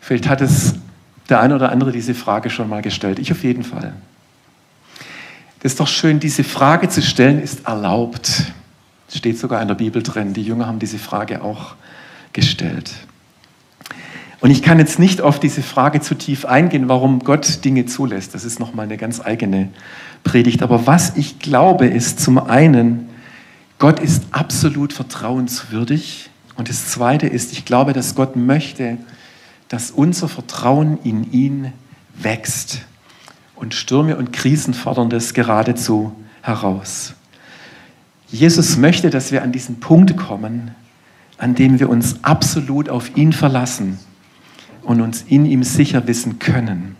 Vielleicht 0.00 0.28
hat 0.28 0.40
es 0.40 0.74
der 1.28 1.40
eine 1.40 1.54
oder 1.54 1.70
andere 1.70 1.92
diese 1.92 2.12
Frage 2.12 2.50
schon 2.50 2.68
mal 2.68 2.82
gestellt. 2.82 3.20
Ich 3.20 3.30
auf 3.30 3.44
jeden 3.44 3.62
Fall. 3.62 3.92
Das 5.60 5.72
ist 5.72 5.80
doch 5.80 5.86
schön, 5.86 6.18
diese 6.18 6.42
Frage 6.42 6.88
zu 6.88 7.02
stellen, 7.02 7.40
ist 7.40 7.66
erlaubt. 7.66 8.52
Steht 9.14 9.38
sogar 9.38 9.62
in 9.62 9.68
der 9.68 9.76
Bibel 9.76 10.02
drin. 10.02 10.32
Die 10.32 10.42
Jünger 10.42 10.66
haben 10.66 10.80
diese 10.80 10.98
Frage 10.98 11.42
auch 11.42 11.74
gestellt. 12.32 12.90
Und 14.40 14.50
ich 14.50 14.62
kann 14.62 14.78
jetzt 14.78 14.98
nicht 14.98 15.20
auf 15.20 15.38
diese 15.38 15.62
Frage 15.62 16.00
zu 16.00 16.14
tief 16.14 16.46
eingehen, 16.46 16.88
warum 16.88 17.20
Gott 17.20 17.64
Dinge 17.64 17.84
zulässt. 17.84 18.34
Das 18.34 18.44
ist 18.44 18.58
nochmal 18.58 18.86
eine 18.86 18.96
ganz 18.96 19.20
eigene 19.20 19.68
Predigt. 20.24 20.62
Aber 20.62 20.86
was 20.86 21.16
ich 21.16 21.38
glaube, 21.38 21.86
ist 21.86 22.20
zum 22.20 22.38
einen, 22.38 23.10
Gott 23.78 24.00
ist 24.00 24.24
absolut 24.30 24.94
vertrauenswürdig. 24.94 26.30
Und 26.56 26.70
das 26.70 26.88
Zweite 26.88 27.26
ist, 27.26 27.52
ich 27.52 27.66
glaube, 27.66 27.92
dass 27.92 28.14
Gott 28.14 28.34
möchte, 28.34 28.96
dass 29.68 29.90
unser 29.90 30.28
Vertrauen 30.28 30.98
in 31.04 31.30
ihn 31.32 31.72
wächst. 32.14 32.80
Und 33.54 33.74
Stürme 33.74 34.16
und 34.16 34.32
Krisen 34.32 34.72
fordern 34.72 35.10
das 35.10 35.34
geradezu 35.34 36.12
heraus. 36.40 37.12
Jesus 38.28 38.78
möchte, 38.78 39.10
dass 39.10 39.32
wir 39.32 39.42
an 39.42 39.52
diesen 39.52 39.80
Punkt 39.80 40.16
kommen, 40.16 40.70
an 41.36 41.54
dem 41.54 41.78
wir 41.78 41.90
uns 41.90 42.24
absolut 42.24 42.88
auf 42.88 43.16
ihn 43.18 43.34
verlassen 43.34 43.98
und 44.82 45.00
uns 45.00 45.22
in 45.28 45.46
ihm 45.46 45.62
sicher 45.62 46.06
wissen 46.06 46.38
können. 46.38 46.96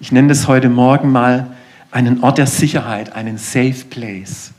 Ich 0.00 0.12
nenne 0.12 0.28
das 0.28 0.46
heute 0.48 0.68
Morgen 0.68 1.10
mal 1.10 1.52
einen 1.90 2.22
Ort 2.22 2.38
der 2.38 2.46
Sicherheit, 2.46 3.14
einen 3.14 3.38
Safe 3.38 3.84
Place, 3.88 4.52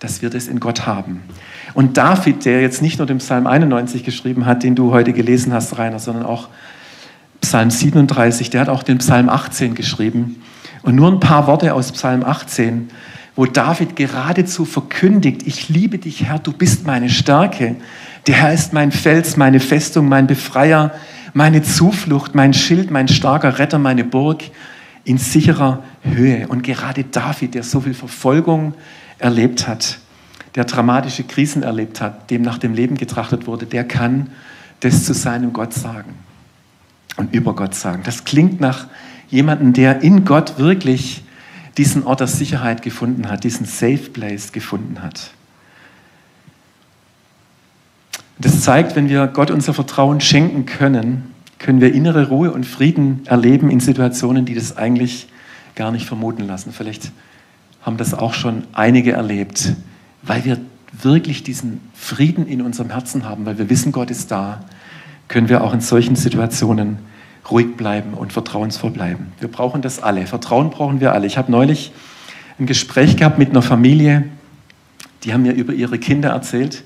dass 0.00 0.22
wir 0.22 0.30
das 0.30 0.48
in 0.48 0.58
Gott 0.58 0.86
haben. 0.86 1.22
Und 1.74 1.96
David, 1.96 2.44
der 2.44 2.60
jetzt 2.60 2.82
nicht 2.82 2.98
nur 2.98 3.06
den 3.06 3.18
Psalm 3.18 3.46
91 3.46 4.04
geschrieben 4.04 4.46
hat, 4.46 4.62
den 4.62 4.74
du 4.74 4.92
heute 4.92 5.12
gelesen 5.12 5.52
hast, 5.52 5.78
Rainer, 5.78 5.98
sondern 5.98 6.24
auch 6.24 6.48
Psalm 7.40 7.70
37, 7.70 8.50
der 8.50 8.62
hat 8.62 8.68
auch 8.68 8.82
den 8.82 8.98
Psalm 8.98 9.28
18 9.28 9.74
geschrieben. 9.74 10.42
Und 10.82 10.96
nur 10.96 11.10
ein 11.10 11.20
paar 11.20 11.46
Worte 11.46 11.74
aus 11.74 11.92
Psalm 11.92 12.24
18, 12.24 12.90
wo 13.34 13.46
David 13.46 13.96
geradezu 13.96 14.64
verkündigt, 14.64 15.46
ich 15.46 15.68
liebe 15.68 15.98
dich, 15.98 16.24
Herr, 16.24 16.38
du 16.38 16.52
bist 16.52 16.86
meine 16.86 17.08
Stärke. 17.08 17.76
Der 18.26 18.34
Herr 18.34 18.52
ist 18.52 18.72
mein 18.72 18.92
Fels, 18.92 19.36
meine 19.36 19.60
Festung, 19.60 20.08
mein 20.08 20.26
Befreier, 20.26 20.92
meine 21.34 21.62
Zuflucht, 21.62 22.34
mein 22.34 22.54
Schild, 22.54 22.90
mein 22.90 23.08
starker 23.08 23.58
Retter, 23.58 23.78
meine 23.78 24.04
Burg 24.04 24.42
in 25.04 25.18
sicherer 25.18 25.82
Höhe. 26.02 26.46
Und 26.48 26.62
gerade 26.62 27.04
David, 27.04 27.54
der 27.54 27.62
so 27.62 27.80
viel 27.80 27.94
Verfolgung 27.94 28.74
erlebt 29.18 29.66
hat, 29.66 29.98
der 30.54 30.64
dramatische 30.64 31.24
Krisen 31.24 31.62
erlebt 31.62 32.00
hat, 32.00 32.30
dem 32.30 32.42
nach 32.42 32.58
dem 32.58 32.74
Leben 32.74 32.96
getrachtet 32.96 33.46
wurde, 33.46 33.66
der 33.66 33.84
kann 33.84 34.28
das 34.80 35.04
zu 35.04 35.14
seinem 35.14 35.52
Gott 35.52 35.72
sagen 35.72 36.14
und 37.16 37.34
über 37.34 37.54
Gott 37.54 37.74
sagen. 37.74 38.02
Das 38.04 38.24
klingt 38.24 38.60
nach 38.60 38.88
jemandem, 39.28 39.72
der 39.72 40.02
in 40.02 40.24
Gott 40.24 40.58
wirklich 40.58 41.22
diesen 41.78 42.04
Ort 42.04 42.20
der 42.20 42.26
Sicherheit 42.26 42.82
gefunden 42.82 43.28
hat, 43.30 43.44
diesen 43.44 43.64
Safe 43.64 44.10
Place 44.12 44.52
gefunden 44.52 45.02
hat. 45.02 45.32
Das 48.42 48.60
zeigt, 48.60 48.96
wenn 48.96 49.08
wir 49.08 49.28
Gott 49.28 49.52
unser 49.52 49.72
Vertrauen 49.72 50.20
schenken 50.20 50.66
können, 50.66 51.30
können 51.60 51.80
wir 51.80 51.94
innere 51.94 52.26
Ruhe 52.28 52.50
und 52.50 52.66
Frieden 52.66 53.20
erleben 53.26 53.70
in 53.70 53.78
Situationen, 53.78 54.44
die 54.44 54.54
das 54.56 54.76
eigentlich 54.76 55.28
gar 55.76 55.92
nicht 55.92 56.06
vermuten 56.06 56.48
lassen. 56.48 56.72
Vielleicht 56.72 57.12
haben 57.82 57.98
das 57.98 58.14
auch 58.14 58.34
schon 58.34 58.64
einige 58.72 59.12
erlebt, 59.12 59.74
weil 60.22 60.44
wir 60.44 60.58
wirklich 60.90 61.44
diesen 61.44 61.80
Frieden 61.94 62.48
in 62.48 62.62
unserem 62.62 62.90
Herzen 62.90 63.24
haben, 63.24 63.46
weil 63.46 63.58
wir 63.58 63.70
wissen, 63.70 63.92
Gott 63.92 64.10
ist 64.10 64.32
da, 64.32 64.64
können 65.28 65.48
wir 65.48 65.62
auch 65.62 65.72
in 65.72 65.80
solchen 65.80 66.16
Situationen 66.16 66.98
ruhig 67.48 67.76
bleiben 67.76 68.14
und 68.14 68.32
vertrauensvoll 68.32 68.90
bleiben. 68.90 69.32
Wir 69.38 69.48
brauchen 69.48 69.82
das 69.82 70.02
alle. 70.02 70.26
Vertrauen 70.26 70.70
brauchen 70.70 71.00
wir 71.00 71.12
alle. 71.12 71.28
Ich 71.28 71.38
habe 71.38 71.52
neulich 71.52 71.92
ein 72.58 72.66
Gespräch 72.66 73.16
gehabt 73.16 73.38
mit 73.38 73.50
einer 73.50 73.62
Familie, 73.62 74.24
die 75.22 75.32
haben 75.32 75.42
mir 75.42 75.52
über 75.52 75.72
ihre 75.72 76.00
Kinder 76.00 76.30
erzählt. 76.30 76.82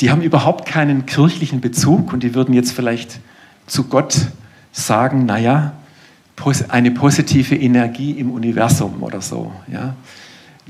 Die 0.00 0.10
haben 0.10 0.22
überhaupt 0.22 0.66
keinen 0.66 1.06
kirchlichen 1.06 1.60
Bezug 1.60 2.12
und 2.12 2.22
die 2.22 2.34
würden 2.34 2.54
jetzt 2.54 2.72
vielleicht 2.72 3.20
zu 3.66 3.84
Gott 3.84 4.16
sagen, 4.72 5.26
naja, 5.26 5.74
eine 6.68 6.90
positive 6.90 7.54
Energie 7.54 8.12
im 8.12 8.30
Universum 8.30 9.02
oder 9.02 9.20
so, 9.20 9.52
ja, 9.70 9.94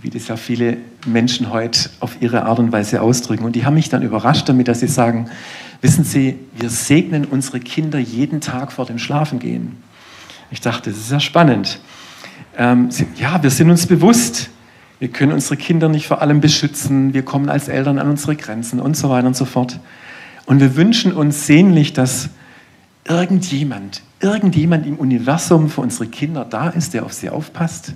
wie 0.02 0.10
das 0.10 0.26
ja 0.26 0.36
viele 0.36 0.78
Menschen 1.06 1.50
heute 1.50 1.90
auf 2.00 2.16
ihre 2.20 2.44
Art 2.44 2.58
und 2.58 2.72
Weise 2.72 3.00
ausdrücken. 3.00 3.44
Und 3.44 3.54
die 3.54 3.64
haben 3.64 3.74
mich 3.74 3.88
dann 3.88 4.02
überrascht 4.02 4.48
damit, 4.48 4.66
dass 4.66 4.80
sie 4.80 4.88
sagen, 4.88 5.30
wissen 5.80 6.02
Sie, 6.02 6.38
wir 6.56 6.70
segnen 6.70 7.24
unsere 7.24 7.60
Kinder 7.60 8.00
jeden 8.00 8.40
Tag 8.40 8.72
vor 8.72 8.84
dem 8.84 8.98
Schlafengehen. 8.98 9.76
Ich 10.50 10.60
dachte, 10.60 10.90
das 10.90 10.98
ist 10.98 11.12
ja 11.12 11.20
spannend. 11.20 11.78
Ähm, 12.58 12.90
sie, 12.90 13.06
ja, 13.16 13.40
wir 13.40 13.50
sind 13.50 13.70
uns 13.70 13.86
bewusst, 13.86 14.50
wir 15.00 15.08
können 15.08 15.32
unsere 15.32 15.56
Kinder 15.56 15.88
nicht 15.88 16.06
vor 16.06 16.20
allem 16.20 16.40
beschützen, 16.40 17.14
wir 17.14 17.24
kommen 17.24 17.48
als 17.48 17.68
Eltern 17.68 17.98
an 17.98 18.08
unsere 18.08 18.36
Grenzen 18.36 18.80
und 18.80 18.96
so 18.96 19.08
weiter 19.08 19.26
und 19.26 19.36
so 19.36 19.46
fort. 19.46 19.80
Und 20.44 20.60
wir 20.60 20.76
wünschen 20.76 21.12
uns 21.12 21.46
sehnlich, 21.46 21.94
dass 21.94 22.28
irgendjemand, 23.08 24.02
irgendjemand 24.20 24.86
im 24.86 24.96
Universum 24.96 25.70
für 25.70 25.80
unsere 25.80 26.06
Kinder 26.06 26.44
da 26.44 26.68
ist, 26.68 26.92
der 26.92 27.06
auf 27.06 27.14
sie 27.14 27.30
aufpasst, 27.30 27.94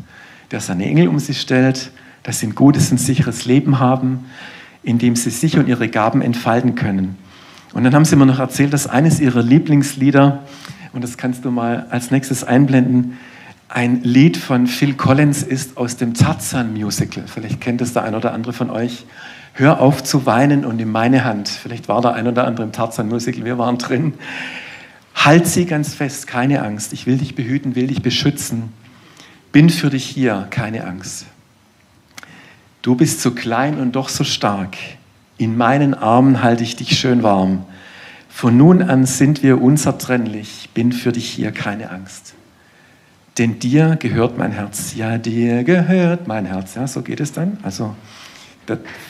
der 0.50 0.61
seine 0.61 0.87
Engel 0.87 1.08
um 1.08 1.18
sie 1.18 1.34
stellt, 1.34 1.92
dass 2.23 2.40
sie 2.40 2.46
ein 2.46 2.54
gutes 2.54 2.90
und 2.90 2.99
sicheres 2.99 3.44
Leben 3.44 3.78
haben, 3.78 4.25
in 4.82 4.99
dem 4.99 5.14
sie 5.14 5.30
sich 5.30 5.58
und 5.58 5.68
ihre 5.68 5.88
Gaben 5.88 6.23
entfalten 6.23 6.75
können. 6.75 7.16
Und 7.75 7.84
dann 7.84 7.94
haben 7.94 8.06
sie 8.06 8.16
mir 8.16 8.25
noch 8.25 8.38
erzählt, 8.38 8.73
dass 8.73 8.87
eines 8.87 9.20
ihrer 9.20 9.42
Lieblingslieder, 9.42 10.42
und 10.94 11.04
das 11.04 11.18
kannst 11.18 11.44
du 11.44 11.50
mal 11.50 11.87
als 11.90 12.11
nächstes 12.11 12.44
einblenden, 12.44 13.18
ein 13.68 14.02
Lied 14.02 14.37
von 14.37 14.66
Phil 14.66 14.94
Collins 14.94 15.42
ist 15.42 15.76
aus 15.76 15.97
dem 15.97 16.14
Tarzan-Musical. 16.14 17.25
Vielleicht 17.26 17.61
kennt 17.61 17.80
es 17.80 17.92
der 17.92 18.02
ein 18.02 18.14
oder 18.14 18.33
andere 18.33 18.52
von 18.52 18.71
euch. 18.71 19.06
Hör 19.54 19.80
auf 19.80 20.02
zu 20.02 20.26
weinen 20.26 20.64
und 20.64 20.76
nimm 20.76 20.92
meine 20.92 21.25
Hand. 21.25 21.49
Vielleicht 21.49 21.88
war 21.88 22.00
der 22.02 22.14
ein 22.14 22.26
oder 22.26 22.47
andere 22.47 22.66
im 22.66 22.73
Tarzan-Musical, 22.73 23.44
wir 23.44 23.59
waren 23.59 23.78
drin. 23.78 24.14
Halt 25.14 25.47
sie 25.47 25.64
ganz 25.64 25.94
fest, 25.94 26.26
keine 26.26 26.62
Angst. 26.62 26.92
Ich 26.92 27.06
will 27.06 27.18
dich 27.18 27.35
behüten, 27.35 27.75
will 27.75 27.87
dich 27.87 28.02
beschützen. 28.02 28.73
Bin 29.52 29.71
für 29.71 29.90
dich 29.90 30.04
hier, 30.04 30.47
keine 30.50 30.87
Angst. 30.87 31.26
Du 32.83 32.97
bist 32.97 33.23
so 33.23 33.30
klein 33.30 33.78
und 33.78 33.92
doch 33.92 34.09
so 34.09 34.25
stark. 34.25 34.76
In 35.38 35.56
meinen 35.56 35.94
Armen 35.94 36.42
halte 36.42 36.64
ich 36.64 36.76
dich 36.76 36.99
schön 36.99 37.23
warm. 37.23 37.64
Von 38.28 38.56
nun 38.56 38.83
an 38.83 39.06
sind 39.06 39.42
wir 39.42 39.62
unzertrennlich. 39.62 40.71
Bin 40.75 40.92
für 40.92 41.12
dich 41.12 41.30
hier, 41.30 41.52
keine 41.52 41.90
Angst. 41.90 42.35
Denn 43.38 43.58
dir 43.58 43.96
gehört 43.96 44.38
mein 44.38 44.52
Herz. 44.52 44.94
Ja, 44.94 45.18
dir 45.18 45.64
gehört 45.64 46.28
mein 46.28 46.46
Herz. 46.46 46.74
Ja, 46.76 46.86
so 46.86 47.02
geht 47.02 47.20
es 47.20 47.32
dann. 47.32 47.58
Also, 47.62 47.94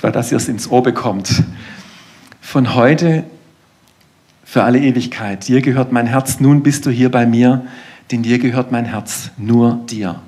dass 0.01 0.33
ihr 0.33 0.37
es 0.37 0.49
ins 0.49 0.71
Ohr 0.71 0.83
bekommt. 0.83 1.43
Von 2.41 2.75
heute 2.75 3.25
für 4.45 4.63
alle 4.63 4.79
Ewigkeit. 4.79 5.49
Dir 5.49 5.61
gehört 5.61 5.93
mein 5.93 6.07
Herz, 6.07 6.41
nun 6.41 6.63
bist 6.63 6.87
du 6.87 6.91
hier 6.91 7.11
bei 7.11 7.27
mir, 7.27 7.67
denn 8.11 8.23
dir 8.23 8.39
gehört 8.39 8.71
mein 8.73 8.85
Herz, 8.85 9.31
nur 9.37 9.85
dir. 9.89 10.21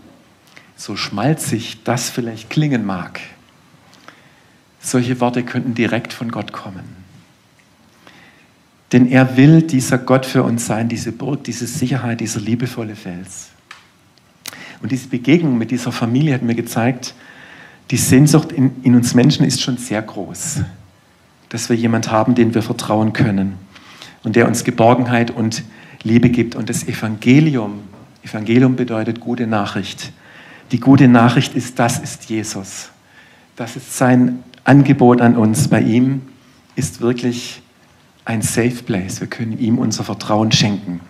So 0.76 0.96
schmalzig 0.96 1.84
das 1.84 2.10
vielleicht 2.10 2.50
klingen 2.50 2.84
mag, 2.84 3.20
solche 4.80 5.20
Worte 5.20 5.42
könnten 5.42 5.74
direkt 5.74 6.12
von 6.12 6.30
Gott 6.30 6.52
kommen. 6.52 6.84
Denn 8.92 9.06
er 9.06 9.36
will 9.36 9.62
dieser 9.62 9.98
Gott 9.98 10.26
für 10.26 10.42
uns 10.42 10.66
sein, 10.66 10.88
diese 10.88 11.12
Burg, 11.12 11.44
diese 11.44 11.66
Sicherheit, 11.66 12.20
dieser 12.20 12.40
liebevolle 12.40 12.94
Fels. 12.94 13.50
Und 14.82 14.92
diese 14.92 15.08
Begegnung 15.08 15.58
mit 15.58 15.70
dieser 15.70 15.92
Familie 15.92 16.34
hat 16.34 16.42
mir 16.42 16.54
gezeigt, 16.54 17.14
die 17.90 17.96
Sehnsucht 17.96 18.52
in, 18.52 18.82
in 18.82 18.94
uns 18.94 19.14
Menschen 19.14 19.46
ist 19.46 19.62
schon 19.62 19.76
sehr 19.76 20.02
groß, 20.02 20.60
dass 21.48 21.68
wir 21.68 21.76
jemand 21.76 22.10
haben, 22.10 22.34
den 22.34 22.54
wir 22.54 22.62
vertrauen 22.62 23.12
können 23.12 23.54
und 24.24 24.36
der 24.36 24.48
uns 24.48 24.64
Geborgenheit 24.64 25.30
und 25.30 25.62
Liebe 26.02 26.30
gibt. 26.30 26.56
Und 26.56 26.68
das 26.68 26.86
Evangelium, 26.88 27.80
Evangelium 28.24 28.76
bedeutet 28.76 29.20
gute 29.20 29.46
Nachricht. 29.46 30.12
Die 30.72 30.80
gute 30.80 31.06
Nachricht 31.06 31.54
ist, 31.54 31.78
das 31.78 31.98
ist 31.98 32.28
Jesus. 32.28 32.90
Das 33.54 33.76
ist 33.76 33.96
sein 33.96 34.42
Angebot 34.64 35.20
an 35.20 35.36
uns. 35.36 35.68
Bei 35.68 35.80
ihm 35.80 36.22
ist 36.74 37.00
wirklich 37.00 37.62
ein 38.24 38.42
Safe 38.42 38.82
Place. 38.84 39.20
Wir 39.20 39.28
können 39.28 39.58
ihm 39.58 39.78
unser 39.78 40.02
Vertrauen 40.02 40.50
schenken. 40.50 41.00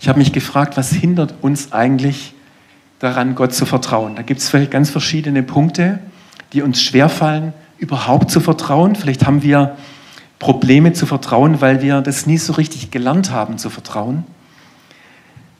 Ich 0.00 0.08
habe 0.08 0.18
mich 0.18 0.32
gefragt, 0.32 0.76
was 0.76 0.92
hindert 0.92 1.34
uns 1.42 1.72
eigentlich 1.72 2.34
daran, 3.00 3.34
Gott 3.34 3.52
zu 3.52 3.66
vertrauen? 3.66 4.14
Da 4.14 4.22
gibt 4.22 4.40
es 4.40 4.48
vielleicht 4.48 4.70
ganz 4.70 4.90
verschiedene 4.90 5.42
Punkte, 5.42 5.98
die 6.52 6.62
uns 6.62 6.80
schwerfallen, 6.80 7.52
überhaupt 7.78 8.30
zu 8.30 8.40
vertrauen. 8.40 8.94
Vielleicht 8.94 9.26
haben 9.26 9.42
wir 9.42 9.76
Probleme 10.38 10.92
zu 10.92 11.06
vertrauen, 11.06 11.60
weil 11.60 11.82
wir 11.82 12.00
das 12.00 12.26
nie 12.26 12.38
so 12.38 12.52
richtig 12.52 12.90
gelernt 12.90 13.30
haben 13.30 13.58
zu 13.58 13.70
vertrauen. 13.70 14.24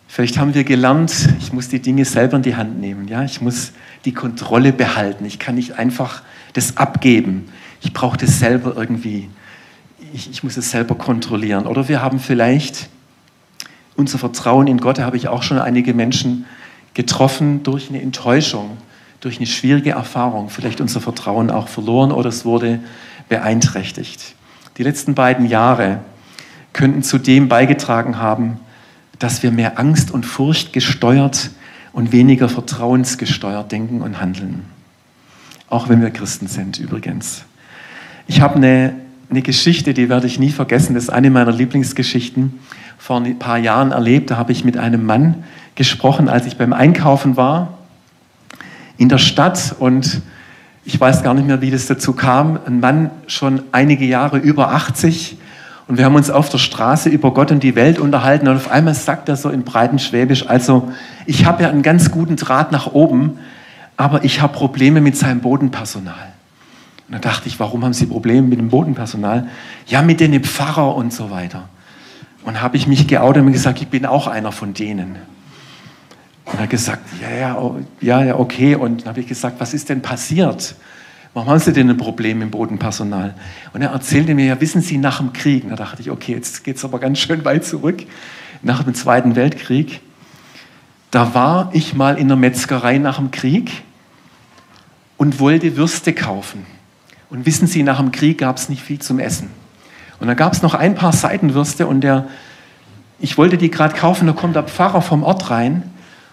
Vielleicht 0.07 0.39
haben 0.39 0.55
wir 0.55 0.65
gelernt, 0.65 1.29
ich 1.39 1.53
muss 1.53 1.69
die 1.69 1.81
Dinge 1.81 2.05
selber 2.05 2.37
in 2.37 2.43
die 2.43 2.57
Hand 2.57 2.81
nehmen. 2.81 3.09
Ja? 3.09 3.23
Ich 3.23 3.41
muss 3.41 3.73
die 4.05 4.13
Kontrolle 4.13 4.73
behalten. 4.73 5.25
Ich 5.25 5.39
kann 5.39 5.55
nicht 5.55 5.79
einfach 5.79 6.23
das 6.53 6.77
abgeben. 6.77 7.49
Ich 7.81 7.93
brauche 7.93 8.17
das 8.17 8.39
selber 8.39 8.75
irgendwie. 8.77 9.31
Ich, 10.13 10.31
ich 10.31 10.43
muss 10.43 10.57
es 10.57 10.71
selber 10.71 10.97
kontrollieren. 10.97 11.67
Oder 11.67 11.89
wir 11.89 12.03
haben 12.03 12.19
vielleicht 12.19 12.89
unser 13.97 14.19
Vertrauen 14.19 14.67
in 14.67 14.79
Gott, 14.79 14.99
da 14.99 15.05
habe 15.05 15.17
ich 15.17 15.29
auch 15.29 15.43
schon 15.43 15.59
einige 15.59 15.95
Menschen 15.95 16.47
getroffen 17.01 17.63
durch 17.63 17.89
eine 17.89 18.03
Enttäuschung, 18.03 18.77
durch 19.21 19.39
eine 19.39 19.47
schwierige 19.47 19.91
Erfahrung. 19.91 20.51
Vielleicht 20.51 20.81
unser 20.81 21.01
Vertrauen 21.01 21.51
auch 21.51 21.69
verloren 21.69 22.13
oder 22.13 22.29
es 22.29 22.45
wurde 22.45 22.81
beeinträchtigt 23.29 24.35
die 24.81 24.85
letzten 24.85 25.15
beiden 25.15 25.45
Jahre 25.45 26.01
könnten 26.73 27.03
zu 27.03 27.19
dem 27.19 27.49
beigetragen 27.49 28.19
haben, 28.19 28.59
dass 29.19 29.43
wir 29.43 29.51
mehr 29.51 29.79
Angst 29.79 30.11
und 30.11 30.25
Furcht 30.25 30.73
gesteuert 30.73 31.51
und 31.93 32.13
weniger 32.13 32.49
vertrauensgesteuert 32.49 33.71
denken 33.71 34.01
und 34.01 34.23
handeln. 34.23 34.65
Auch 35.69 35.91
wenn 35.91 36.01
wir 36.01 36.09
Christen 36.09 36.47
sind 36.47 36.79
übrigens. 36.79 37.45
Ich 38.27 38.41
habe 38.41 38.55
eine, 38.55 38.95
eine 39.29 39.43
Geschichte, 39.43 39.93
die 39.93 40.09
werde 40.09 40.27
ich 40.27 40.39
nie 40.39 40.51
vergessen. 40.51 40.95
Das 40.95 41.05
ist 41.05 41.11
eine 41.11 41.29
meiner 41.31 41.53
Lieblingsgeschichten. 41.53 42.59
Vor 43.01 43.17
ein 43.17 43.39
paar 43.39 43.57
Jahren 43.57 43.93
erlebt, 43.93 44.31
da 44.31 44.37
habe 44.37 44.53
ich 44.53 44.63
mit 44.63 44.77
einem 44.77 45.07
Mann 45.07 45.43
gesprochen, 45.75 46.29
als 46.29 46.45
ich 46.45 46.59
beim 46.59 46.75
Einkaufen 46.75 47.39
war 47.39 47.79
in 48.99 49.09
der 49.09 49.17
Stadt 49.17 49.75
und 49.79 50.21
ich 50.85 51.01
weiß 51.01 51.23
gar 51.23 51.33
nicht 51.33 51.47
mehr, 51.47 51.63
wie 51.63 51.71
das 51.71 51.87
dazu 51.87 52.13
kam, 52.13 52.59
ein 52.67 52.79
Mann 52.81 53.11
schon 53.27 53.63
einige 53.73 54.05
Jahre 54.05 54.37
über 54.37 54.73
80 54.73 55.39
Und 55.89 55.97
wir 55.97 56.05
haben 56.05 56.15
uns 56.15 56.31
auf 56.31 56.51
der 56.51 56.59
Straße 56.59 57.09
über 57.09 57.33
Gott 57.33 57.51
und 57.51 57.63
die 57.63 57.75
Welt 57.75 57.99
unterhalten 57.99 58.49
und 58.49 58.57
auf 58.57 58.71
einmal 58.71 58.95
sagt 58.95 59.31
er 59.31 59.37
so 59.37 59.49
in 59.49 59.65
breiten 59.65 59.99
Schwäbisch, 59.99 60.47
also 60.47 60.93
ich 61.25 61.47
habe 61.47 61.63
ja 61.63 61.71
einen 61.71 61.83
ganz 61.83 62.11
guten 62.11 62.37
Draht 62.37 62.71
nach 62.71 62.93
oben, 62.93 63.39
aber 63.97 64.25
ich 64.25 64.43
habe 64.43 64.53
Probleme 64.53 65.01
mit 65.01 65.17
seinem 65.17 65.41
Bodenpersonal. 65.41 66.35
Und 67.09 67.15
da 67.15 67.19
dachte 67.19 67.49
ich, 67.49 67.59
warum 67.59 67.83
haben 67.83 67.95
Sie 67.95 68.05
Probleme 68.05 68.47
mit 68.47 68.59
dem 68.59 68.69
Bodenpersonal? 68.69 69.49
Ja, 69.87 70.03
mit 70.03 70.21
den 70.21 70.39
Pfarrer 70.45 70.95
und 70.95 71.15
so 71.15 71.31
weiter. 71.31 71.63
Und 72.45 72.63
habe 72.63 72.77
ich 72.77 72.87
mich 72.87 73.07
geoutet 73.07 73.43
und 73.45 73.53
gesagt, 73.53 73.81
ich 73.83 73.89
bin 73.89 74.07
auch 74.07 74.27
einer 74.27 74.53
von 74.53 74.73
denen. 74.75 75.17
Und 76.47 76.55
er 76.55 76.63
hat 76.63 76.71
gesagt, 76.71 77.03
ja, 77.21 77.31
ja, 77.31 77.59
oh, 77.59 77.79
ja, 78.01 78.25
ja, 78.25 78.37
okay. 78.37 78.75
Und 78.75 79.03
dann 79.03 79.09
habe 79.11 79.21
ich 79.21 79.27
gesagt, 79.27 79.61
was 79.61 79.75
ist 79.75 79.89
denn 79.89 80.03
passiert? 80.03 80.75
Warum 81.33 81.49
haben 81.49 81.61
Sie 81.61 81.73
denn 81.73 81.89
ein 81.89 81.97
Problem 81.97 82.43
im 82.43 82.51
Bodenpersonal? 82.51 83.35
Und 83.73 83.83
er 83.83 83.91
erzählte 83.91 84.35
mir, 84.35 84.47
ja, 84.47 84.61
wissen 84.61 84.83
Sie, 84.83 84.99
nach 84.99 85.19
dem 85.19 85.33
Krieg, 85.33 85.69
da 85.69 85.77
dachte 85.77 86.03
ich, 86.03 86.11
okay, 86.11 86.33
jetzt 86.33 86.65
geht 86.65 86.77
es 86.77 86.85
aber 86.85 86.99
ganz 86.99 87.19
schön 87.19 87.45
weit 87.45 87.65
zurück, 87.65 88.03
nach 88.63 88.83
dem 88.83 88.95
Zweiten 88.95 89.37
Weltkrieg, 89.37 90.01
da 91.11 91.35
war 91.35 91.71
ich 91.73 91.95
mal 91.95 92.19
in 92.19 92.29
der 92.29 92.37
Metzgerei 92.37 92.99
nach 92.99 93.19
dem 93.19 93.31
Krieg 93.31 93.83
und 95.17 95.39
wollte 95.39 95.77
Würste 95.77 96.13
kaufen. 96.13 96.67
Und 97.31 97.47
wissen 97.47 97.69
Sie, 97.69 97.85
nach 97.85 98.01
dem 98.01 98.11
Krieg 98.11 98.39
gab 98.39 98.57
es 98.57 98.69
nicht 98.69 98.83
viel 98.83 98.99
zum 98.99 99.21
Essen. 99.21 99.51
Und 100.21 100.27
da 100.29 100.35
gab 100.35 100.53
es 100.53 100.63
noch 100.63 100.75
ein 100.75 100.95
paar 100.95 101.13
Seitenwürste 101.13 101.87
und 101.87 102.03
der, 102.03 102.29
ich 103.19 103.39
wollte 103.39 103.57
die 103.57 103.71
gerade 103.71 103.95
kaufen, 103.95 104.27
da 104.27 104.35
kommt 104.35 104.55
der 104.55 104.65
Pfarrer 104.65 105.03
vom 105.03 105.23
Ort 105.23 105.51
rein 105.51 105.83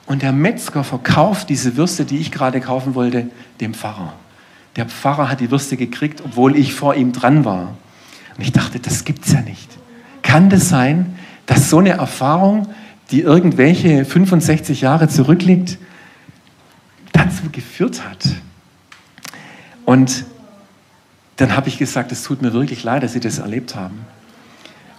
und 0.06 0.22
der 0.22 0.34
Metzger 0.34 0.84
verkauft 0.84 1.50
diese 1.50 1.77
Würste, 1.77 2.06
die 2.06 2.17
ich 2.17 2.32
gerade 2.32 2.60
kaufen 2.60 2.96
wollte, 2.96 3.29
dem 3.62 3.74
Pfarrer. 3.74 4.13
Der 4.75 4.86
Pfarrer 4.86 5.29
hat 5.29 5.39
die 5.39 5.50
Würste 5.50 5.75
gekriegt, 5.75 6.22
obwohl 6.24 6.56
ich 6.56 6.74
vor 6.74 6.96
ihm 6.96 7.13
dran 7.13 7.46
war. 7.46 7.75
Und 8.38 8.44
ich 8.44 8.51
dachte, 8.51 8.79
das 8.79 9.06
gibt's 9.06 9.32
ja 9.32 9.41
nicht. 9.41 9.70
Kann 10.22 10.50
das 10.50 10.70
sein, 10.70 11.17
dass 11.46 11.70
so 11.70 11.79
eine 11.79 11.91
Erfahrung, 11.91 12.67
die 13.10 13.22
irgendwelche 13.22 14.06
65 14.06 14.82
Jahre 14.82 15.08
zurückliegt, 15.08 15.79
dazu 17.13 17.50
geführt 17.51 18.01
hat? 18.08 18.27
Und 19.86 20.25
dann 21.38 21.56
habe 21.56 21.70
ich 21.70 21.77
gesagt, 21.77 22.12
es 22.12 22.24
tut 22.24 22.41
mir 22.41 22.53
wirklich 22.53 22.84
leid, 22.84 23.03
dass 23.03 23.13
Sie 23.13 23.20
das 23.20 23.39
erlebt 23.39 23.75
haben. 23.75 24.06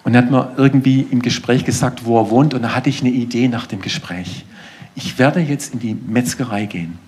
Und 0.04 0.14
er 0.14 0.22
hat 0.22 0.30
mir 0.30 0.54
irgendwie 0.56 1.06
im 1.10 1.20
Gespräch 1.20 1.64
gesagt, 1.64 2.04
wo 2.04 2.18
er 2.18 2.30
wohnt. 2.30 2.54
Und 2.54 2.62
da 2.62 2.74
hatte 2.74 2.88
ich 2.88 3.00
eine 3.00 3.10
Idee 3.10 3.48
nach 3.48 3.66
dem 3.66 3.82
Gespräch. 3.82 4.46
Ich 4.94 5.18
werde 5.18 5.40
jetzt 5.40 5.74
in 5.74 5.80
die 5.80 5.94
Metzgerei 5.94 6.66
gehen 6.66 6.98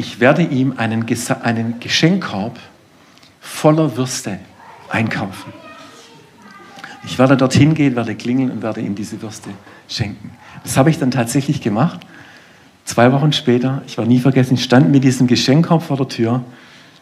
ich 0.00 0.18
werde 0.18 0.42
ihm 0.42 0.72
einen, 0.78 1.04
einen 1.42 1.78
Geschenkkorb 1.78 2.58
voller 3.38 3.98
Würste 3.98 4.38
einkaufen. 4.88 5.52
Ich 7.04 7.18
werde 7.18 7.36
dorthin 7.36 7.74
gehen, 7.74 7.96
werde 7.96 8.14
klingeln 8.14 8.50
und 8.50 8.62
werde 8.62 8.80
ihm 8.80 8.94
diese 8.94 9.20
Würste 9.20 9.50
schenken. 9.88 10.30
Das 10.62 10.78
habe 10.78 10.88
ich 10.88 10.98
dann 10.98 11.10
tatsächlich 11.10 11.60
gemacht. 11.60 12.00
Zwei 12.86 13.12
Wochen 13.12 13.34
später, 13.34 13.82
ich 13.86 13.98
war 13.98 14.06
nie 14.06 14.20
vergessen, 14.20 14.56
stand 14.56 14.90
mit 14.90 15.04
diesem 15.04 15.26
Geschenkkorb 15.26 15.82
vor 15.82 15.98
der 15.98 16.08
Tür, 16.08 16.44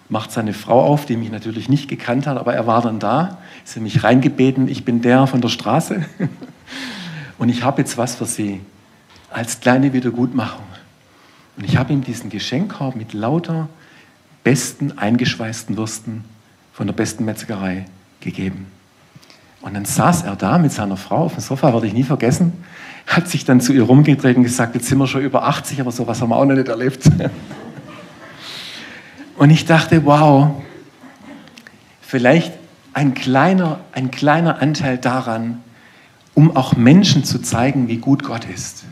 macht 0.08 0.32
seine 0.32 0.54
Frau 0.54 0.82
auf, 0.82 1.06
die 1.06 1.16
mich 1.16 1.30
natürlich 1.30 1.68
nicht 1.68 1.88
gekannt 1.88 2.26
hat, 2.26 2.38
aber 2.38 2.54
er 2.54 2.66
war 2.66 2.82
dann 2.82 2.98
da, 2.98 3.38
sie 3.64 3.76
hat 3.76 3.82
mich 3.82 4.04
reingebeten, 4.04 4.68
ich 4.68 4.84
bin 4.84 5.02
der 5.02 5.26
von 5.26 5.40
der 5.40 5.48
Straße 5.48 6.04
und 7.38 7.48
ich 7.48 7.62
habe 7.62 7.82
jetzt 7.82 7.98
was 7.98 8.16
für 8.16 8.24
Sie 8.24 8.60
als 9.30 9.60
kleine 9.60 9.92
Wiedergutmachung. 9.92 10.64
Und 11.56 11.64
ich 11.64 11.76
habe 11.76 11.92
ihm 11.92 12.02
diesen 12.02 12.30
Geschenkkorb 12.30 12.96
mit 12.96 13.12
lauter 13.12 13.68
besten 14.44 14.96
eingeschweißten 14.96 15.76
Würsten 15.76 16.24
von 16.72 16.86
der 16.86 16.94
besten 16.94 17.24
Metzgerei 17.24 17.84
gegeben. 18.20 18.66
Und 19.60 19.74
dann 19.74 19.84
saß 19.84 20.22
er 20.22 20.36
da 20.36 20.56
mit 20.56 20.72
seiner 20.72 20.96
Frau 20.96 21.24
auf 21.24 21.34
dem 21.34 21.40
Sofa, 21.40 21.72
werde 21.72 21.86
ich 21.88 21.92
nie 21.92 22.04
vergessen, 22.04 22.52
hat 23.06 23.28
sich 23.28 23.44
dann 23.44 23.60
zu 23.60 23.72
ihr 23.72 23.82
rumgedreht 23.82 24.36
und 24.36 24.44
gesagt, 24.44 24.74
jetzt 24.74 24.86
sind 24.86 24.98
wir 24.98 25.06
schon 25.06 25.22
über 25.22 25.44
80, 25.44 25.80
aber 25.80 25.90
sowas 25.90 26.20
haben 26.22 26.28
wir 26.28 26.36
auch 26.36 26.44
noch 26.44 26.54
nicht 26.54 26.68
erlebt. 26.68 27.02
Und 29.38 29.50
ich 29.50 29.64
dachte, 29.64 30.04
wow, 30.04 30.50
vielleicht 32.02 32.52
ein 32.92 33.14
kleiner, 33.14 33.80
ein 33.92 34.10
kleiner 34.10 34.60
Anteil 34.60 34.98
daran, 34.98 35.62
um 36.34 36.54
auch 36.56 36.76
Menschen 36.76 37.24
zu 37.24 37.40
zeigen, 37.40 37.88
wie 37.88 37.98
gut 37.98 38.22
Gott 38.22 38.44
ist 38.44 38.84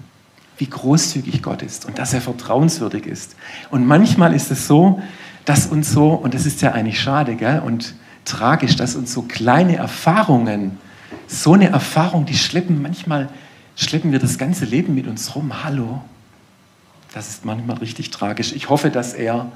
wie 0.59 0.69
großzügig 0.69 1.43
Gott 1.43 1.63
ist 1.63 1.85
und 1.85 1.99
dass 1.99 2.15
er 2.15 2.21
vertrauenswürdig 2.21 3.07
ist. 3.07 3.37
Und 3.71 3.87
manchmal 3.87 4.35
ist 4.35 4.51
es 4.51 4.67
so, 4.67 5.03
dass 5.45 5.67
uns 5.67 5.93
so, 5.93 6.11
und 6.11 6.35
das 6.35 6.47
ist 6.47 6.63
ja 6.63 6.73
eigentlich 6.73 7.01
schade 7.01 7.37
gell, 7.37 7.61
und 7.61 7.95
tragisch, 8.25 8.77
dass 8.77 8.97
uns 8.97 9.13
so 9.13 9.23
kleine 9.23 9.77
Erfahrungen, 9.77 10.79
so 11.27 11.53
eine 11.55 11.69
Erfahrung, 11.69 12.27
die 12.27 12.37
schleppen 12.37 12.83
manchmal, 12.83 13.29
schleppen 13.77 14.13
wir 14.13 14.19
das 14.19 14.39
ganze 14.39 14.65
Leben 14.65 14.95
mit 14.95 15.07
uns 15.07 15.35
rum. 15.37 15.63
Hallo, 15.63 16.03
das 17.13 17.29
ist 17.29 17.45
manchmal 17.45 17.77
richtig 17.79 18.11
tragisch. 18.11 18.53
Ich 18.53 18.69
hoffe, 18.69 18.91
dass 18.91 19.13
er 19.13 19.53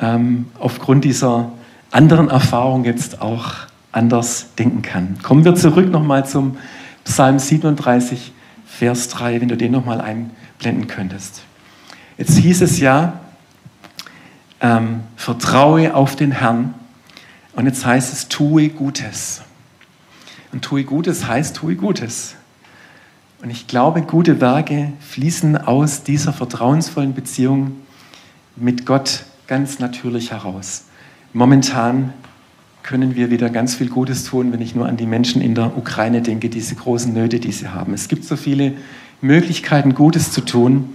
ähm, 0.00 0.46
aufgrund 0.58 1.04
dieser 1.04 1.52
anderen 1.90 2.28
Erfahrung 2.28 2.84
jetzt 2.84 3.20
auch 3.20 3.54
anders 3.92 4.54
denken 4.58 4.82
kann. 4.82 5.18
Kommen 5.22 5.44
wir 5.44 5.54
zurück 5.54 5.90
nochmal 5.90 6.26
zum 6.26 6.56
Psalm 7.04 7.38
37. 7.38 8.32
Vers 8.66 9.08
3, 9.08 9.40
wenn 9.40 9.48
du 9.48 9.56
den 9.56 9.72
nochmal 9.72 10.00
einblenden 10.00 10.86
könntest. 10.86 11.42
Jetzt 12.16 12.38
hieß 12.38 12.62
es 12.62 12.78
ja, 12.78 13.20
ähm, 14.60 15.00
vertraue 15.16 15.94
auf 15.94 16.16
den 16.16 16.32
Herrn. 16.32 16.74
Und 17.54 17.66
jetzt 17.66 17.84
heißt 17.84 18.12
es, 18.12 18.28
tue 18.28 18.68
Gutes. 18.68 19.42
Und 20.52 20.62
tue 20.62 20.84
Gutes 20.84 21.26
heißt, 21.26 21.56
tue 21.56 21.74
Gutes. 21.74 22.36
Und 23.42 23.50
ich 23.50 23.66
glaube, 23.66 24.02
gute 24.02 24.40
Werke 24.40 24.92
fließen 25.00 25.58
aus 25.58 26.02
dieser 26.02 26.32
vertrauensvollen 26.32 27.12
Beziehung 27.12 27.76
mit 28.56 28.86
Gott 28.86 29.24
ganz 29.50 29.80
natürlich 29.80 30.30
heraus. 30.30 30.84
Momentan 31.32 32.12
können 32.84 33.16
wir 33.16 33.32
wieder 33.32 33.50
ganz 33.50 33.74
viel 33.74 33.88
Gutes 33.88 34.22
tun, 34.22 34.52
wenn 34.52 34.60
ich 34.60 34.76
nur 34.76 34.86
an 34.86 34.96
die 34.96 35.06
Menschen 35.06 35.42
in 35.42 35.56
der 35.56 35.76
Ukraine 35.76 36.22
denke, 36.22 36.48
diese 36.48 36.76
großen 36.76 37.12
Nöte, 37.12 37.40
die 37.40 37.50
sie 37.50 37.66
haben. 37.66 37.92
Es 37.92 38.06
gibt 38.06 38.24
so 38.24 38.36
viele 38.36 38.74
Möglichkeiten, 39.20 39.96
Gutes 39.96 40.30
zu 40.30 40.42
tun. 40.42 40.94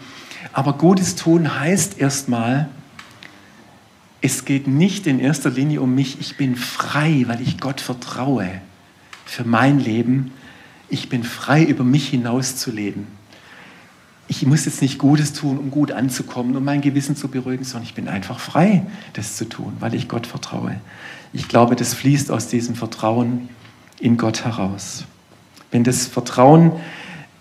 Aber 0.53 0.71
Gutes 0.71 1.17
tun 1.17 1.59
heißt 1.59 1.99
erstmal, 1.99 2.69
es 4.21 4.45
geht 4.45 4.69
nicht 4.69 5.05
in 5.05 5.19
erster 5.19 5.49
Linie 5.49 5.81
um 5.81 5.93
mich. 5.93 6.21
Ich 6.21 6.37
bin 6.37 6.55
frei, 6.55 7.25
weil 7.27 7.41
ich 7.41 7.59
Gott 7.59 7.81
vertraue 7.81 8.49
für 9.25 9.43
mein 9.43 9.81
Leben. 9.81 10.31
Ich 10.87 11.09
bin 11.09 11.25
frei, 11.25 11.61
über 11.61 11.83
mich 11.83 12.07
hinaus 12.07 12.55
zu 12.55 12.71
leben. 12.71 13.05
Ich 14.27 14.45
muss 14.45 14.65
jetzt 14.65 14.81
nicht 14.81 14.97
Gutes 14.97 15.33
tun, 15.33 15.59
um 15.59 15.69
gut 15.69 15.91
anzukommen, 15.91 16.55
um 16.55 16.63
mein 16.63 16.81
Gewissen 16.81 17.15
zu 17.15 17.27
beruhigen, 17.27 17.63
sondern 17.63 17.87
ich 17.87 17.93
bin 17.93 18.07
einfach 18.07 18.39
frei, 18.39 18.83
das 19.13 19.37
zu 19.37 19.47
tun, 19.47 19.73
weil 19.79 19.93
ich 19.93 20.07
Gott 20.07 20.25
vertraue. 20.25 20.75
Ich 21.31 21.47
glaube, 21.47 21.75
das 21.75 21.93
fließt 21.93 22.31
aus 22.31 22.47
diesem 22.47 22.75
Vertrauen 22.75 23.49
in 23.99 24.17
Gott 24.17 24.43
heraus. 24.43 25.05
Wenn 25.69 25.83
das 25.83 26.07
Vertrauen 26.07 26.71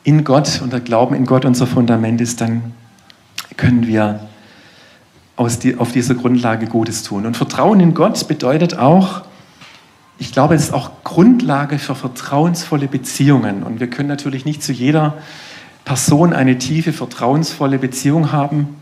in 0.03 0.25
Gott 0.25 0.61
und 0.63 0.73
der 0.73 0.81
Glauben 0.81 1.15
in 1.15 1.25
Gott 1.25 1.45
unser 1.45 1.67
Fundament 1.67 2.21
ist, 2.21 2.41
dann 2.41 2.75
können 3.57 3.87
wir 3.87 4.21
die, 5.63 5.77
auf 5.77 5.93
dieser 5.93 6.15
Grundlage 6.15 6.67
Gutes 6.67 7.03
tun. 7.03 7.27
Und 7.27 7.37
Vertrauen 7.37 7.81
in 7.81 7.95
Gott 7.95 8.29
bedeutet 8.29 8.79
auch, 8.79 9.23
ich 10.19 10.33
glaube, 10.33 10.55
es 10.55 10.65
ist 10.65 10.73
auch 10.73 11.03
Grundlage 11.03 11.79
für 11.79 11.95
vertrauensvolle 11.95 12.87
Beziehungen. 12.87 13.63
Und 13.63 13.81
wir 13.81 13.89
können 13.89 14.09
natürlich 14.09 14.45
nicht 14.45 14.63
zu 14.63 14.73
jeder 14.73 15.15
Person 15.85 16.33
eine 16.33 16.59
tiefe, 16.59 16.93
vertrauensvolle 16.93 17.79
Beziehung 17.79 18.33
haben. 18.33 18.77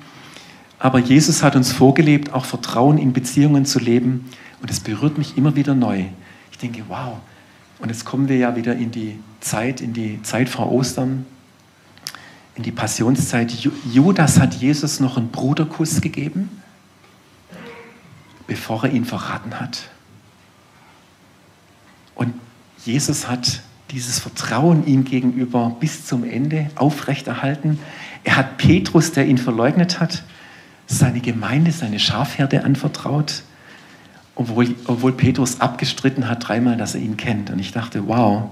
Aber 0.79 0.99
Jesus 0.99 1.43
hat 1.43 1.57
uns 1.57 1.73
vorgelebt, 1.73 2.33
auch 2.33 2.45
Vertrauen 2.45 2.99
in 2.99 3.13
Beziehungen 3.13 3.65
zu 3.67 3.79
leben 3.79 4.29
und 4.61 4.71
es 4.71 4.81
berührt 4.81 5.19
mich 5.19 5.37
immer 5.37 5.57
wieder 5.57 5.75
neu. 5.75 6.05
Ich 6.51 6.59
denke, 6.59 6.85
wow. 6.89 7.19
Und 7.81 7.89
jetzt 7.89 8.05
kommen 8.05 8.29
wir 8.29 8.37
ja 8.37 8.55
wieder 8.55 8.75
in 8.75 8.93
die 8.93 9.19
Zeit, 9.41 9.81
in 9.81 9.93
die 9.93 10.23
Zeit 10.23 10.49
vor 10.49 10.71
Ostern, 10.71 11.27
in 12.55 12.63
die 12.63 12.71
Passionszeit. 12.71 13.53
Judas 13.93 14.39
hat 14.39 14.55
Jesus 14.55 15.01
noch 15.01 15.17
einen 15.17 15.31
Bruderkuss 15.31 16.01
gegeben, 16.01 16.49
bevor 18.47 18.85
er 18.85 18.93
ihn 18.93 19.05
verraten 19.05 19.59
hat. 19.59 19.91
Und 22.15 22.35
Jesus 22.85 23.27
hat 23.29 23.63
dieses 23.93 24.19
Vertrauen 24.19 24.87
ihm 24.87 25.05
gegenüber 25.05 25.77
bis 25.79 26.07
zum 26.07 26.25
Ende 26.25 26.71
aufrechterhalten. 26.75 27.79
Er 28.25 28.37
hat 28.37 28.59
Petrus, 28.59 29.13
der 29.13 29.27
ihn 29.27 29.39
verleugnet 29.39 30.01
hat, 30.01 30.25
seine 30.87 31.21
Gemeinde, 31.21 31.71
seine 31.71 31.99
Schafherde 31.99 32.65
anvertraut 32.65 33.45
obwohl, 34.35 34.75
obwohl 34.87 35.13
Petrus 35.13 35.61
abgestritten 35.61 36.29
hat 36.29 36.49
dreimal, 36.49 36.77
dass 36.77 36.95
er 36.95 37.01
ihn 37.01 37.17
kennt. 37.17 37.51
Und 37.51 37.59
ich 37.59 37.73
dachte, 37.73 38.07
wow, 38.09 38.45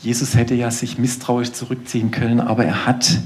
Jesus 0.00 0.36
hätte 0.36 0.54
ja 0.54 0.70
sich 0.70 0.98
misstrauisch 0.98 1.52
zurückziehen 1.52 2.10
können, 2.10 2.40
aber 2.40 2.64
er 2.64 2.86
hat 2.86 3.18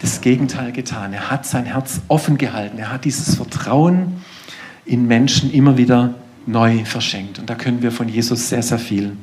das 0.00 0.20
Gegenteil 0.20 0.72
getan. 0.72 1.12
Er 1.12 1.30
hat 1.30 1.46
sein 1.46 1.64
Herz 1.64 2.00
offen 2.08 2.38
gehalten. 2.38 2.78
Er 2.78 2.92
hat 2.92 3.04
dieses 3.04 3.36
Vertrauen 3.36 4.22
in 4.84 5.06
Menschen 5.06 5.50
immer 5.50 5.78
wieder 5.78 6.14
neu 6.46 6.84
verschenkt. 6.84 7.38
Und 7.38 7.48
da 7.48 7.54
können 7.54 7.82
wir 7.82 7.90
von 7.90 8.08
Jesus 8.08 8.50
sehr, 8.50 8.62
sehr 8.62 8.78
viel 8.78 9.16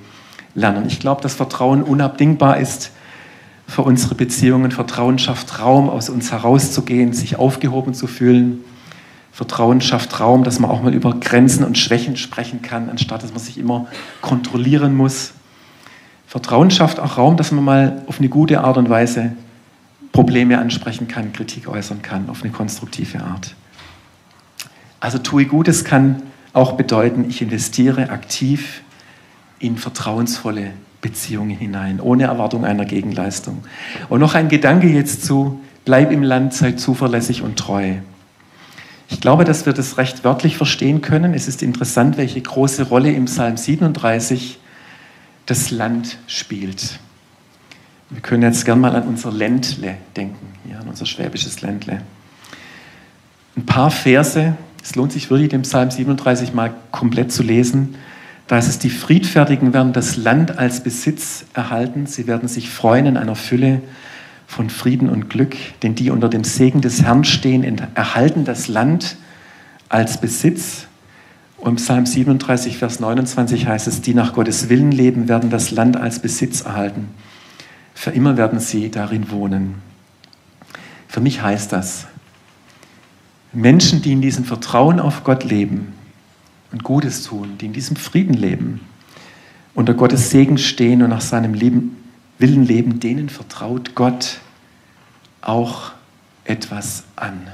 lernen. 0.55 0.85
Ich 0.87 0.99
glaube, 0.99 1.21
dass 1.21 1.35
Vertrauen 1.35 1.83
unabdingbar 1.83 2.57
ist 2.57 2.91
für 3.67 3.83
unsere 3.83 4.15
Beziehungen. 4.15 4.71
Vertrauen 4.71 5.17
schafft 5.17 5.59
Raum, 5.59 5.89
aus 5.89 6.09
uns 6.09 6.31
herauszugehen, 6.31 7.13
sich 7.13 7.37
aufgehoben 7.37 7.93
zu 7.93 8.07
fühlen. 8.07 8.63
Vertrauen 9.31 9.79
schafft 9.79 10.19
Raum, 10.19 10.43
dass 10.43 10.59
man 10.59 10.69
auch 10.69 10.83
mal 10.83 10.93
über 10.93 11.13
Grenzen 11.13 11.63
und 11.63 11.77
Schwächen 11.77 12.17
sprechen 12.17 12.61
kann, 12.61 12.89
anstatt 12.89 13.23
dass 13.23 13.31
man 13.31 13.39
sich 13.39 13.57
immer 13.57 13.87
kontrollieren 14.21 14.95
muss. 14.95 15.33
Vertrauen 16.27 16.69
schafft 16.69 16.99
auch 16.99 17.17
Raum, 17.17 17.37
dass 17.37 17.51
man 17.51 17.63
mal 17.63 18.01
auf 18.07 18.19
eine 18.19 18.29
gute 18.29 18.61
Art 18.61 18.77
und 18.77 18.89
Weise 18.89 19.33
Probleme 20.11 20.59
ansprechen 20.59 21.07
kann, 21.07 21.31
Kritik 21.31 21.67
äußern 21.67 22.01
kann, 22.01 22.29
auf 22.29 22.43
eine 22.43 22.51
konstruktive 22.51 23.23
Art. 23.23 23.55
Also 24.99 25.17
tue 25.17 25.45
Gutes 25.45 25.85
kann 25.85 26.21
auch 26.53 26.73
bedeuten, 26.73 27.25
ich 27.29 27.41
investiere 27.41 28.09
aktiv 28.09 28.81
in 29.61 29.77
vertrauensvolle 29.77 30.71
Beziehungen 31.01 31.57
hinein, 31.57 31.99
ohne 31.99 32.23
Erwartung 32.23 32.65
einer 32.65 32.85
Gegenleistung. 32.85 33.63
Und 34.09 34.19
noch 34.19 34.35
ein 34.35 34.49
Gedanke 34.49 34.87
jetzt 34.87 35.25
zu, 35.25 35.61
bleib 35.85 36.11
im 36.11 36.23
Land, 36.23 36.53
sei 36.53 36.73
zuverlässig 36.73 37.41
und 37.41 37.57
treu. 37.57 37.95
Ich 39.09 39.19
glaube, 39.19 39.43
dass 39.43 39.65
wir 39.65 39.73
das 39.73 39.97
recht 39.97 40.23
wörtlich 40.23 40.57
verstehen 40.57 41.01
können. 41.01 41.33
Es 41.33 41.47
ist 41.47 41.63
interessant, 41.63 42.17
welche 42.17 42.41
große 42.41 42.83
Rolle 42.83 43.11
im 43.11 43.25
Psalm 43.25 43.57
37 43.57 44.59
das 45.45 45.71
Land 45.71 46.17
spielt. 46.27 46.99
Wir 48.09 48.21
können 48.21 48.43
jetzt 48.43 48.65
gern 48.65 48.79
mal 48.79 48.95
an 48.95 49.03
unser 49.03 49.31
Ländle 49.31 49.97
denken, 50.15 50.47
ja, 50.69 50.79
an 50.79 50.87
unser 50.87 51.05
schwäbisches 51.05 51.61
Ländle. 51.61 52.01
Ein 53.57 53.65
paar 53.65 53.91
Verse, 53.91 54.55
es 54.81 54.95
lohnt 54.95 55.11
sich 55.11 55.29
wirklich, 55.29 55.49
den 55.49 55.63
Psalm 55.63 55.91
37 55.91 56.53
mal 56.53 56.73
komplett 56.91 57.31
zu 57.31 57.43
lesen. 57.43 57.95
Da 58.51 58.57
ist 58.57 58.67
es, 58.67 58.79
die 58.79 58.89
Friedfertigen 58.89 59.73
werden 59.73 59.93
das 59.93 60.17
Land 60.17 60.57
als 60.57 60.83
Besitz 60.83 61.45
erhalten. 61.53 62.05
Sie 62.05 62.27
werden 62.27 62.49
sich 62.49 62.69
freuen 62.69 63.05
in 63.05 63.15
einer 63.15 63.37
Fülle 63.37 63.81
von 64.45 64.69
Frieden 64.69 65.07
und 65.07 65.29
Glück. 65.29 65.55
Denn 65.83 65.95
die 65.95 66.09
unter 66.09 66.27
dem 66.27 66.43
Segen 66.43 66.81
des 66.81 67.01
Herrn 67.01 67.23
stehen, 67.23 67.63
erhalten 67.95 68.43
das 68.43 68.67
Land 68.67 69.15
als 69.87 70.19
Besitz. 70.19 70.87
Und 71.59 71.77
Psalm 71.77 72.05
37, 72.05 72.77
Vers 72.77 72.99
29 72.99 73.67
heißt 73.67 73.87
es, 73.87 74.01
die 74.01 74.13
nach 74.13 74.33
Gottes 74.33 74.67
Willen 74.67 74.91
leben, 74.91 75.29
werden 75.29 75.49
das 75.49 75.71
Land 75.71 75.95
als 75.95 76.19
Besitz 76.19 76.59
erhalten. 76.59 77.07
Für 77.93 78.11
immer 78.11 78.35
werden 78.35 78.59
sie 78.59 78.91
darin 78.91 79.31
wohnen. 79.31 79.75
Für 81.07 81.21
mich 81.21 81.41
heißt 81.41 81.71
das, 81.71 82.05
Menschen, 83.53 84.01
die 84.01 84.11
in 84.11 84.21
diesem 84.21 84.43
Vertrauen 84.43 84.99
auf 84.99 85.23
Gott 85.23 85.45
leben, 85.45 85.93
und 86.71 86.83
Gutes 86.83 87.23
tun, 87.23 87.57
die 87.59 87.65
in 87.67 87.73
diesem 87.73 87.95
Frieden 87.95 88.33
leben, 88.33 88.81
unter 89.73 89.93
Gottes 89.93 90.29
Segen 90.29 90.57
stehen 90.57 91.01
und 91.01 91.09
nach 91.09 91.21
seinem 91.21 91.53
Leben, 91.53 91.97
Willen 92.37 92.65
leben, 92.65 92.99
denen 92.99 93.29
vertraut 93.29 93.93
Gott 93.93 94.39
auch 95.41 95.91
etwas 96.43 97.03
an. 97.15 97.47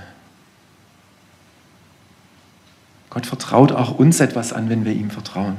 Gott 3.10 3.26
vertraut 3.26 3.74
auch 3.74 4.00
uns 4.00 4.22
etwas 4.22 4.54
an, 4.54 4.70
wenn 4.70 4.86
wir 4.86 4.94
ihm 4.94 5.10
vertrauen. 5.10 5.58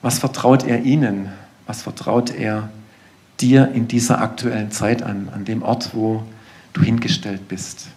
Was 0.00 0.18
vertraut 0.18 0.64
er 0.64 0.84
ihnen? 0.84 1.32
Was 1.66 1.82
vertraut 1.82 2.30
er 2.30 2.70
dir 3.40 3.72
in 3.72 3.88
dieser 3.88 4.22
aktuellen 4.22 4.70
Zeit 4.70 5.02
an, 5.02 5.28
an 5.28 5.44
dem 5.44 5.62
Ort, 5.62 5.90
wo 5.94 6.22
du 6.72 6.82
hingestellt 6.82 7.46
bist? 7.48 7.88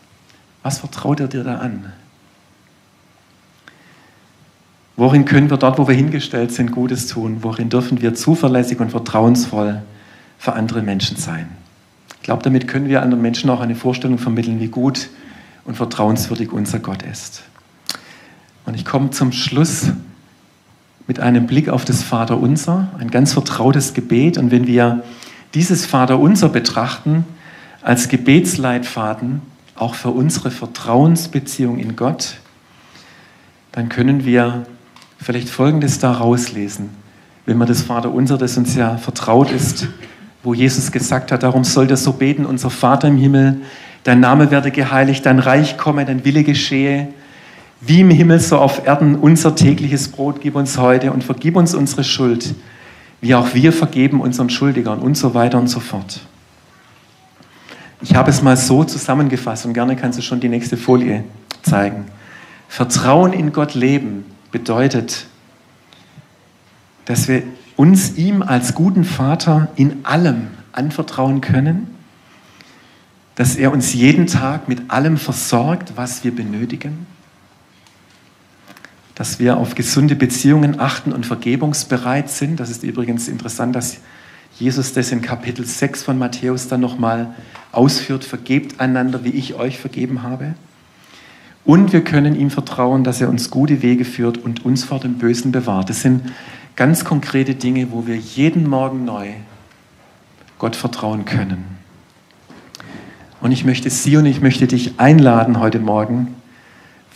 Was 0.61 0.79
vertraut 0.79 1.21
er 1.21 1.29
dir 1.29 1.45
da 1.45 1.59
an? 1.59 1.93
Worin 5.01 5.25
können 5.25 5.49
wir 5.49 5.57
dort, 5.57 5.79
wo 5.79 5.87
wir 5.87 5.95
hingestellt 5.95 6.51
sind, 6.51 6.71
Gutes 6.71 7.07
tun? 7.07 7.37
Worin 7.41 7.69
dürfen 7.69 8.03
wir 8.03 8.13
zuverlässig 8.13 8.79
und 8.79 8.91
vertrauensvoll 8.91 9.81
für 10.37 10.53
andere 10.53 10.83
Menschen 10.83 11.17
sein? 11.17 11.49
Ich 12.17 12.21
glaube, 12.21 12.43
damit 12.43 12.67
können 12.67 12.87
wir 12.87 13.01
anderen 13.01 13.23
Menschen 13.23 13.49
auch 13.49 13.61
eine 13.61 13.73
Vorstellung 13.73 14.19
vermitteln, 14.19 14.59
wie 14.59 14.67
gut 14.67 15.09
und 15.65 15.75
vertrauenswürdig 15.75 16.51
unser 16.51 16.77
Gott 16.77 17.01
ist. 17.01 17.41
Und 18.67 18.75
ich 18.75 18.85
komme 18.85 19.09
zum 19.09 19.31
Schluss 19.31 19.89
mit 21.07 21.19
einem 21.19 21.47
Blick 21.47 21.67
auf 21.69 21.83
das 21.83 22.03
Vaterunser, 22.03 22.91
ein 22.99 23.09
ganz 23.09 23.33
vertrautes 23.33 23.95
Gebet. 23.95 24.37
Und 24.37 24.51
wenn 24.51 24.67
wir 24.67 25.03
dieses 25.55 25.87
Vaterunser 25.87 26.47
betrachten 26.47 27.25
als 27.81 28.07
Gebetsleitfaden, 28.07 29.41
auch 29.75 29.95
für 29.95 30.11
unsere 30.11 30.51
Vertrauensbeziehung 30.51 31.79
in 31.79 31.95
Gott, 31.95 32.35
dann 33.71 33.89
können 33.89 34.25
wir 34.25 34.67
vielleicht 35.21 35.49
Folgendes 35.49 35.99
da 35.99 36.11
rauslesen, 36.11 36.89
wenn 37.45 37.57
man 37.57 37.67
das 37.67 37.83
Vaterunser, 37.83 38.37
das 38.37 38.57
uns 38.57 38.75
ja 38.75 38.97
vertraut 38.97 39.51
ist, 39.51 39.87
wo 40.43 40.53
Jesus 40.53 40.91
gesagt 40.91 41.31
hat, 41.31 41.43
darum 41.43 41.63
sollt 41.63 41.91
ihr 41.91 41.97
so 41.97 42.13
beten, 42.13 42.45
unser 42.45 42.69
Vater 42.69 43.07
im 43.07 43.17
Himmel, 43.17 43.61
dein 44.03 44.19
Name 44.19 44.49
werde 44.49 44.71
geheiligt, 44.71 45.25
dein 45.25 45.39
Reich 45.39 45.77
komme, 45.77 46.05
dein 46.05 46.25
Wille 46.25 46.43
geschehe, 46.43 47.09
wie 47.81 48.01
im 48.01 48.09
Himmel 48.09 48.39
so 48.39 48.57
auf 48.57 48.85
Erden, 48.85 49.15
unser 49.15 49.55
tägliches 49.55 50.07
Brot 50.07 50.41
gib 50.41 50.55
uns 50.55 50.77
heute 50.77 51.11
und 51.11 51.23
vergib 51.23 51.55
uns 51.55 51.75
unsere 51.75 52.03
Schuld, 52.03 52.55
wie 53.21 53.35
auch 53.35 53.53
wir 53.53 53.73
vergeben 53.73 54.21
unseren 54.21 54.49
Schuldigern 54.49 54.99
und 54.99 55.15
so 55.15 55.33
weiter 55.35 55.59
und 55.59 55.67
so 55.67 55.79
fort. 55.79 56.21
Ich 58.01 58.15
habe 58.15 58.31
es 58.31 58.41
mal 58.41 58.57
so 58.57 58.83
zusammengefasst 58.83 59.67
und 59.67 59.73
gerne 59.73 59.95
kannst 59.95 60.17
du 60.17 60.23
schon 60.23 60.39
die 60.39 60.49
nächste 60.49 60.77
Folie 60.77 61.23
zeigen. 61.61 62.05
Vertrauen 62.67 63.33
in 63.33 63.51
Gott 63.51 63.75
leben 63.75 64.25
bedeutet, 64.51 65.27
dass 67.05 67.27
wir 67.27 67.43
uns 67.75 68.15
ihm 68.17 68.41
als 68.41 68.75
guten 68.75 69.03
Vater 69.03 69.69
in 69.75 70.05
allem 70.05 70.47
anvertrauen 70.71 71.41
können, 71.41 71.87
dass 73.35 73.55
er 73.55 73.71
uns 73.71 73.93
jeden 73.93 74.27
Tag 74.27 74.67
mit 74.67 74.91
allem 74.91 75.17
versorgt, 75.17 75.93
was 75.95 76.23
wir 76.23 76.35
benötigen, 76.35 77.07
dass 79.15 79.39
wir 79.39 79.57
auf 79.57 79.75
gesunde 79.75 80.15
Beziehungen 80.15 80.79
achten 80.79 81.11
und 81.11 81.25
vergebungsbereit 81.25 82.29
sind. 82.29 82.59
Das 82.59 82.69
ist 82.69 82.83
übrigens 82.83 83.27
interessant, 83.27 83.75
dass 83.75 83.97
Jesus 84.59 84.93
das 84.93 85.11
in 85.11 85.21
Kapitel 85.21 85.65
6 85.65 86.03
von 86.03 86.17
Matthäus 86.17 86.67
dann 86.67 86.81
nochmal 86.81 87.33
ausführt, 87.71 88.23
vergebt 88.23 88.79
einander, 88.79 89.23
wie 89.23 89.29
ich 89.29 89.55
euch 89.55 89.79
vergeben 89.79 90.23
habe. 90.23 90.55
Und 91.63 91.93
wir 91.93 92.03
können 92.03 92.35
ihm 92.35 92.49
vertrauen, 92.49 93.03
dass 93.03 93.21
er 93.21 93.29
uns 93.29 93.51
gute 93.51 93.81
Wege 93.81 94.05
führt 94.05 94.37
und 94.37 94.65
uns 94.65 94.83
vor 94.83 94.99
dem 94.99 95.15
Bösen 95.17 95.51
bewahrt. 95.51 95.89
Das 95.89 96.01
sind 96.01 96.31
ganz 96.75 97.05
konkrete 97.05 97.55
Dinge, 97.55 97.91
wo 97.91 98.07
wir 98.07 98.17
jeden 98.17 98.67
Morgen 98.67 99.05
neu 99.05 99.29
Gott 100.57 100.75
vertrauen 100.75 101.25
können. 101.25 101.65
Und 103.41 103.51
ich 103.51 103.65
möchte 103.65 103.89
Sie 103.89 104.17
und 104.17 104.25
ich 104.25 104.41
möchte 104.41 104.67
dich 104.67 104.99
einladen 104.99 105.59
heute 105.59 105.79
Morgen, 105.79 106.35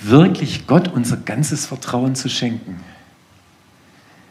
wirklich 0.02 0.68
Gott 0.68 0.88
unser 0.88 1.18
ganzes 1.18 1.66
Vertrauen 1.66 2.16
zu 2.16 2.30
schenken, 2.30 2.80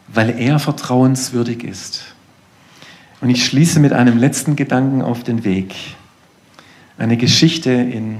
weil 0.07 0.37
er 0.39 0.59
vertrauenswürdig 0.59 1.63
ist. 1.63 2.15
Und 3.21 3.29
ich 3.29 3.45
schließe 3.45 3.79
mit 3.79 3.93
einem 3.93 4.17
letzten 4.17 4.55
Gedanken 4.55 5.01
auf 5.01 5.23
den 5.23 5.43
Weg. 5.43 5.73
Eine 6.97 7.17
Geschichte 7.17 7.71
in 7.71 8.19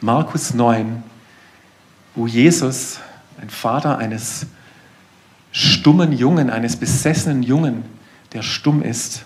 Markus 0.00 0.54
9, 0.54 1.02
wo 2.14 2.26
Jesus, 2.26 2.98
ein 3.40 3.50
Vater 3.50 3.98
eines 3.98 4.46
stummen 5.52 6.12
Jungen, 6.12 6.50
eines 6.50 6.76
besessenen 6.76 7.42
Jungen, 7.42 7.84
der 8.32 8.42
stumm 8.42 8.82
ist, 8.82 9.24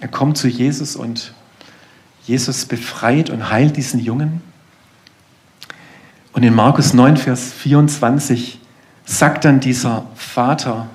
er 0.00 0.08
kommt 0.08 0.36
zu 0.36 0.48
Jesus 0.48 0.96
und 0.96 1.32
Jesus 2.24 2.66
befreit 2.66 3.30
und 3.30 3.50
heilt 3.50 3.76
diesen 3.76 4.00
Jungen. 4.00 4.42
Und 6.32 6.42
in 6.42 6.54
Markus 6.54 6.94
9, 6.94 7.16
Vers 7.16 7.52
24 7.52 8.60
sagt 9.04 9.44
dann 9.44 9.60
dieser 9.60 10.06
Vater, 10.14 10.88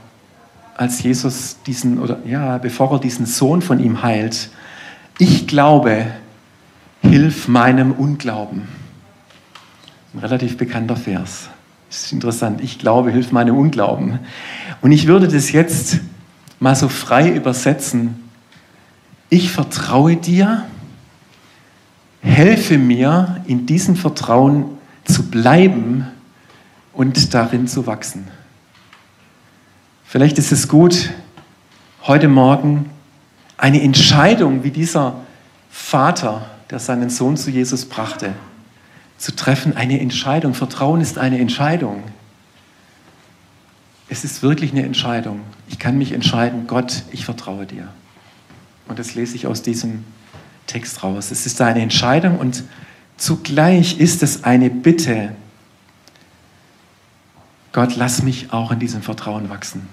als 0.76 1.04
Jesus 1.04 1.58
diesen, 1.66 2.00
oder 2.00 2.20
ja, 2.26 2.58
bevor 2.58 2.92
er 2.94 3.00
diesen 3.00 3.26
Sohn 3.26 3.62
von 3.62 3.80
ihm 3.80 4.02
heilt, 4.02 4.50
ich 5.18 5.48
glaube, 5.48 6.08
hilf 7.02 7.48
meinem 7.48 7.92
Unglauben. 7.92 8.79
Ein 10.14 10.20
relativ 10.20 10.58
bekannter 10.58 10.96
Vers. 10.96 11.50
Das 11.90 12.06
ist 12.06 12.12
interessant. 12.12 12.62
Ich 12.62 12.80
glaube, 12.80 13.12
hilf 13.12 13.32
meinem 13.32 13.58
Unglauben. 13.58 14.20
Und 14.82 14.92
ich 14.92 15.08
würde 15.08 15.28
das 15.28 15.52
jetzt 15.52 16.00
mal 16.60 16.76
so 16.76 16.90
frei 16.90 17.30
übersetzen. 17.32 18.16
Ich 19.30 19.52
vertraue 19.52 20.16
dir, 20.16 20.66
helfe 22.22 22.78
mir, 22.78 23.42
in 23.46 23.66
diesem 23.66 23.96
Vertrauen 23.96 24.66
zu 25.06 25.30
bleiben 25.30 26.08
und 26.94 27.34
darin 27.34 27.68
zu 27.68 27.86
wachsen. 27.86 28.28
Vielleicht 30.06 30.40
ist 30.40 30.52
es 30.52 30.68
gut, 30.68 31.12
heute 32.04 32.28
Morgen 32.28 32.90
eine 33.58 33.82
Entscheidung 33.82 34.64
wie 34.64 34.72
dieser 34.72 35.16
Vater, 35.70 36.50
der 36.72 36.80
seinen 36.80 37.12
Sohn 37.12 37.38
zu 37.38 37.52
Jesus 37.52 37.86
brachte, 37.86 38.34
zu 39.20 39.36
treffen, 39.36 39.76
eine 39.76 40.00
Entscheidung. 40.00 40.56
Vertrauen 40.56 41.02
ist 41.02 41.20
eine 41.20 41.38
Entscheidung. 41.38 42.04
es 44.12 44.24
ist 44.24 44.42
wirklich 44.42 44.72
eine 44.72 44.84
Entscheidung. 44.84 45.42
Ich 45.68 45.78
kann 45.78 45.98
mich 46.00 46.14
entscheiden, 46.14 46.66
Gott, 46.66 47.04
ich 47.12 47.26
vertraue 47.26 47.68
dir. 47.68 47.90
Und 48.88 48.98
das 48.98 49.14
lese 49.14 49.36
ich 49.36 49.46
aus 49.46 49.62
diesem 49.62 50.04
Text 50.66 51.04
raus. 51.04 51.30
Es 51.30 51.46
ist 51.46 51.62
eine 51.62 51.82
Entscheidung 51.82 52.40
und 52.40 52.64
zugleich 53.18 54.00
ist 54.00 54.24
es 54.24 54.44
eine 54.46 54.72
Bitte. 54.72 55.36
Gott, 57.72 57.96
lass 57.98 58.24
mich 58.24 58.52
auch 58.52 58.72
in 58.72 58.80
diesem 58.80 59.04
Vertrauen 59.04 59.50
wachsen. 59.50 59.88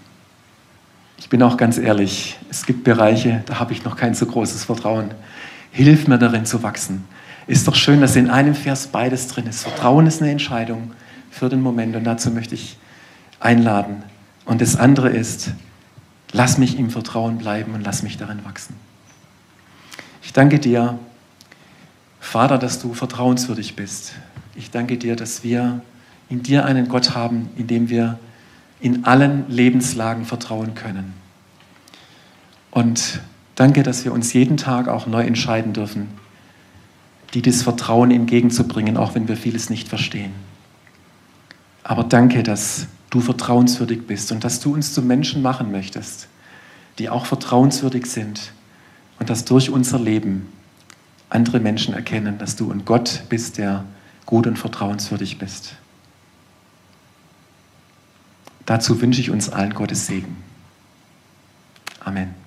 Ich 1.19 1.29
bin 1.29 1.43
auch 1.43 1.59
ganz 1.59 1.77
ehrlich, 1.77 2.39
es 2.49 2.65
gibt 2.65 2.85
Bereiche, 2.85 3.43
da 3.47 3.59
habe 3.59 3.75
ich 3.75 3.85
noch 3.85 3.97
kein 3.97 4.15
so 4.15 4.25
großes 4.25 4.65
Vertrauen. 4.65 5.11
Hilf 5.73 6.09
mir 6.09 6.19
darin 6.19 6.47
zu 6.47 6.63
wachsen. 6.63 7.05
Ist 7.47 7.69
doch 7.69 7.77
schön, 7.77 8.01
dass 8.01 8.17
in 8.17 8.29
einem 8.29 8.55
Vers 8.55 8.89
beides 8.89 9.29
drin 9.29 9.47
ist. 9.47 9.63
Vertrauen 9.63 10.07
ist 10.07 10.21
eine 10.21 10.33
Entscheidung 10.33 10.93
für 11.31 11.49
den 11.49 11.61
Moment 11.61 11.95
und 11.95 12.05
dazu 12.05 12.31
möchte 12.31 12.55
ich 12.55 12.77
einladen. 13.39 14.03
Und 14.45 14.61
das 14.61 14.77
andere 14.77 15.11
ist, 15.11 15.53
lass 16.33 16.59
mich 16.59 16.79
im 16.79 16.91
Vertrauen 16.91 17.39
bleiben 17.39 17.75
und 17.75 17.83
lass 17.83 18.03
mich 18.03 18.17
darin 18.17 18.45
wachsen. 18.45 18.75
Ich 20.23 20.33
danke 20.33 20.59
dir, 20.59 20.99
Vater, 22.19 22.59
dass 22.59 22.81
du 22.81 22.95
vertrauenswürdig 22.95 23.77
bist. 23.77 24.15
Ich 24.57 24.73
danke 24.73 24.97
dir, 24.97 25.15
dass 25.15 25.45
wir 25.45 25.81
in 26.29 26.43
dir 26.43 26.65
einen 26.65 26.89
Gott 26.89 27.15
haben, 27.15 27.51
in 27.57 27.69
dem 27.69 27.89
wir 27.89 28.19
in 28.81 29.05
allen 29.05 29.49
Lebenslagen 29.49 30.25
vertrauen 30.25 30.75
können. 30.75 31.15
Und 32.73 33.21
danke, 33.55 33.85
dass 33.85 34.05
wir 34.05 34.13
uns 34.13 34.33
jeden 34.33 34.57
Tag 34.57 34.89
auch 34.89 35.07
neu 35.07 35.23
entscheiden 35.23 35.73
dürfen, 35.73 36.09
die 37.35 37.43
das 37.43 37.63
Vertrauen 37.63 38.11
entgegenzubringen, 38.11 38.97
auch 38.97 39.15
wenn 39.15 39.29
wir 39.29 39.37
vieles 39.37 39.71
nicht 39.71 39.89
verstehen. 39.89 40.33
Aber 41.83 42.05
danke, 42.05 42.43
dass 42.43 42.87
du 43.11 43.21
vertrauenswürdig 43.21 44.07
bist 44.07 44.33
und 44.33 44.45
dass 44.45 44.61
du 44.61 44.75
uns 44.75 44.93
zu 44.93 45.03
Menschen 45.03 45.43
machen 45.43 45.71
möchtest, 45.71 46.29
die 46.99 47.09
auch 47.09 47.27
vertrauenswürdig 47.27 48.07
sind 48.07 48.53
und 49.19 49.31
dass 49.31 49.45
durch 49.45 49.71
unser 49.71 49.99
Leben 49.99 50.49
andere 51.29 51.61
Menschen 51.61 51.95
erkennen, 51.95 52.39
dass 52.39 52.57
du 52.57 52.71
ein 52.71 52.85
Gott 52.85 53.23
bist, 53.29 53.59
der 53.59 53.85
gut 54.25 54.47
und 54.47 54.59
vertrauenswürdig 54.59 55.39
bist. 55.39 55.77
Dazu 58.65 59.01
wünsche 59.01 59.21
ich 59.21 59.31
uns 59.31 59.49
allen 59.49 59.75
Gottes 59.75 60.07
Segen. 60.07 60.37
Amen. 62.01 62.46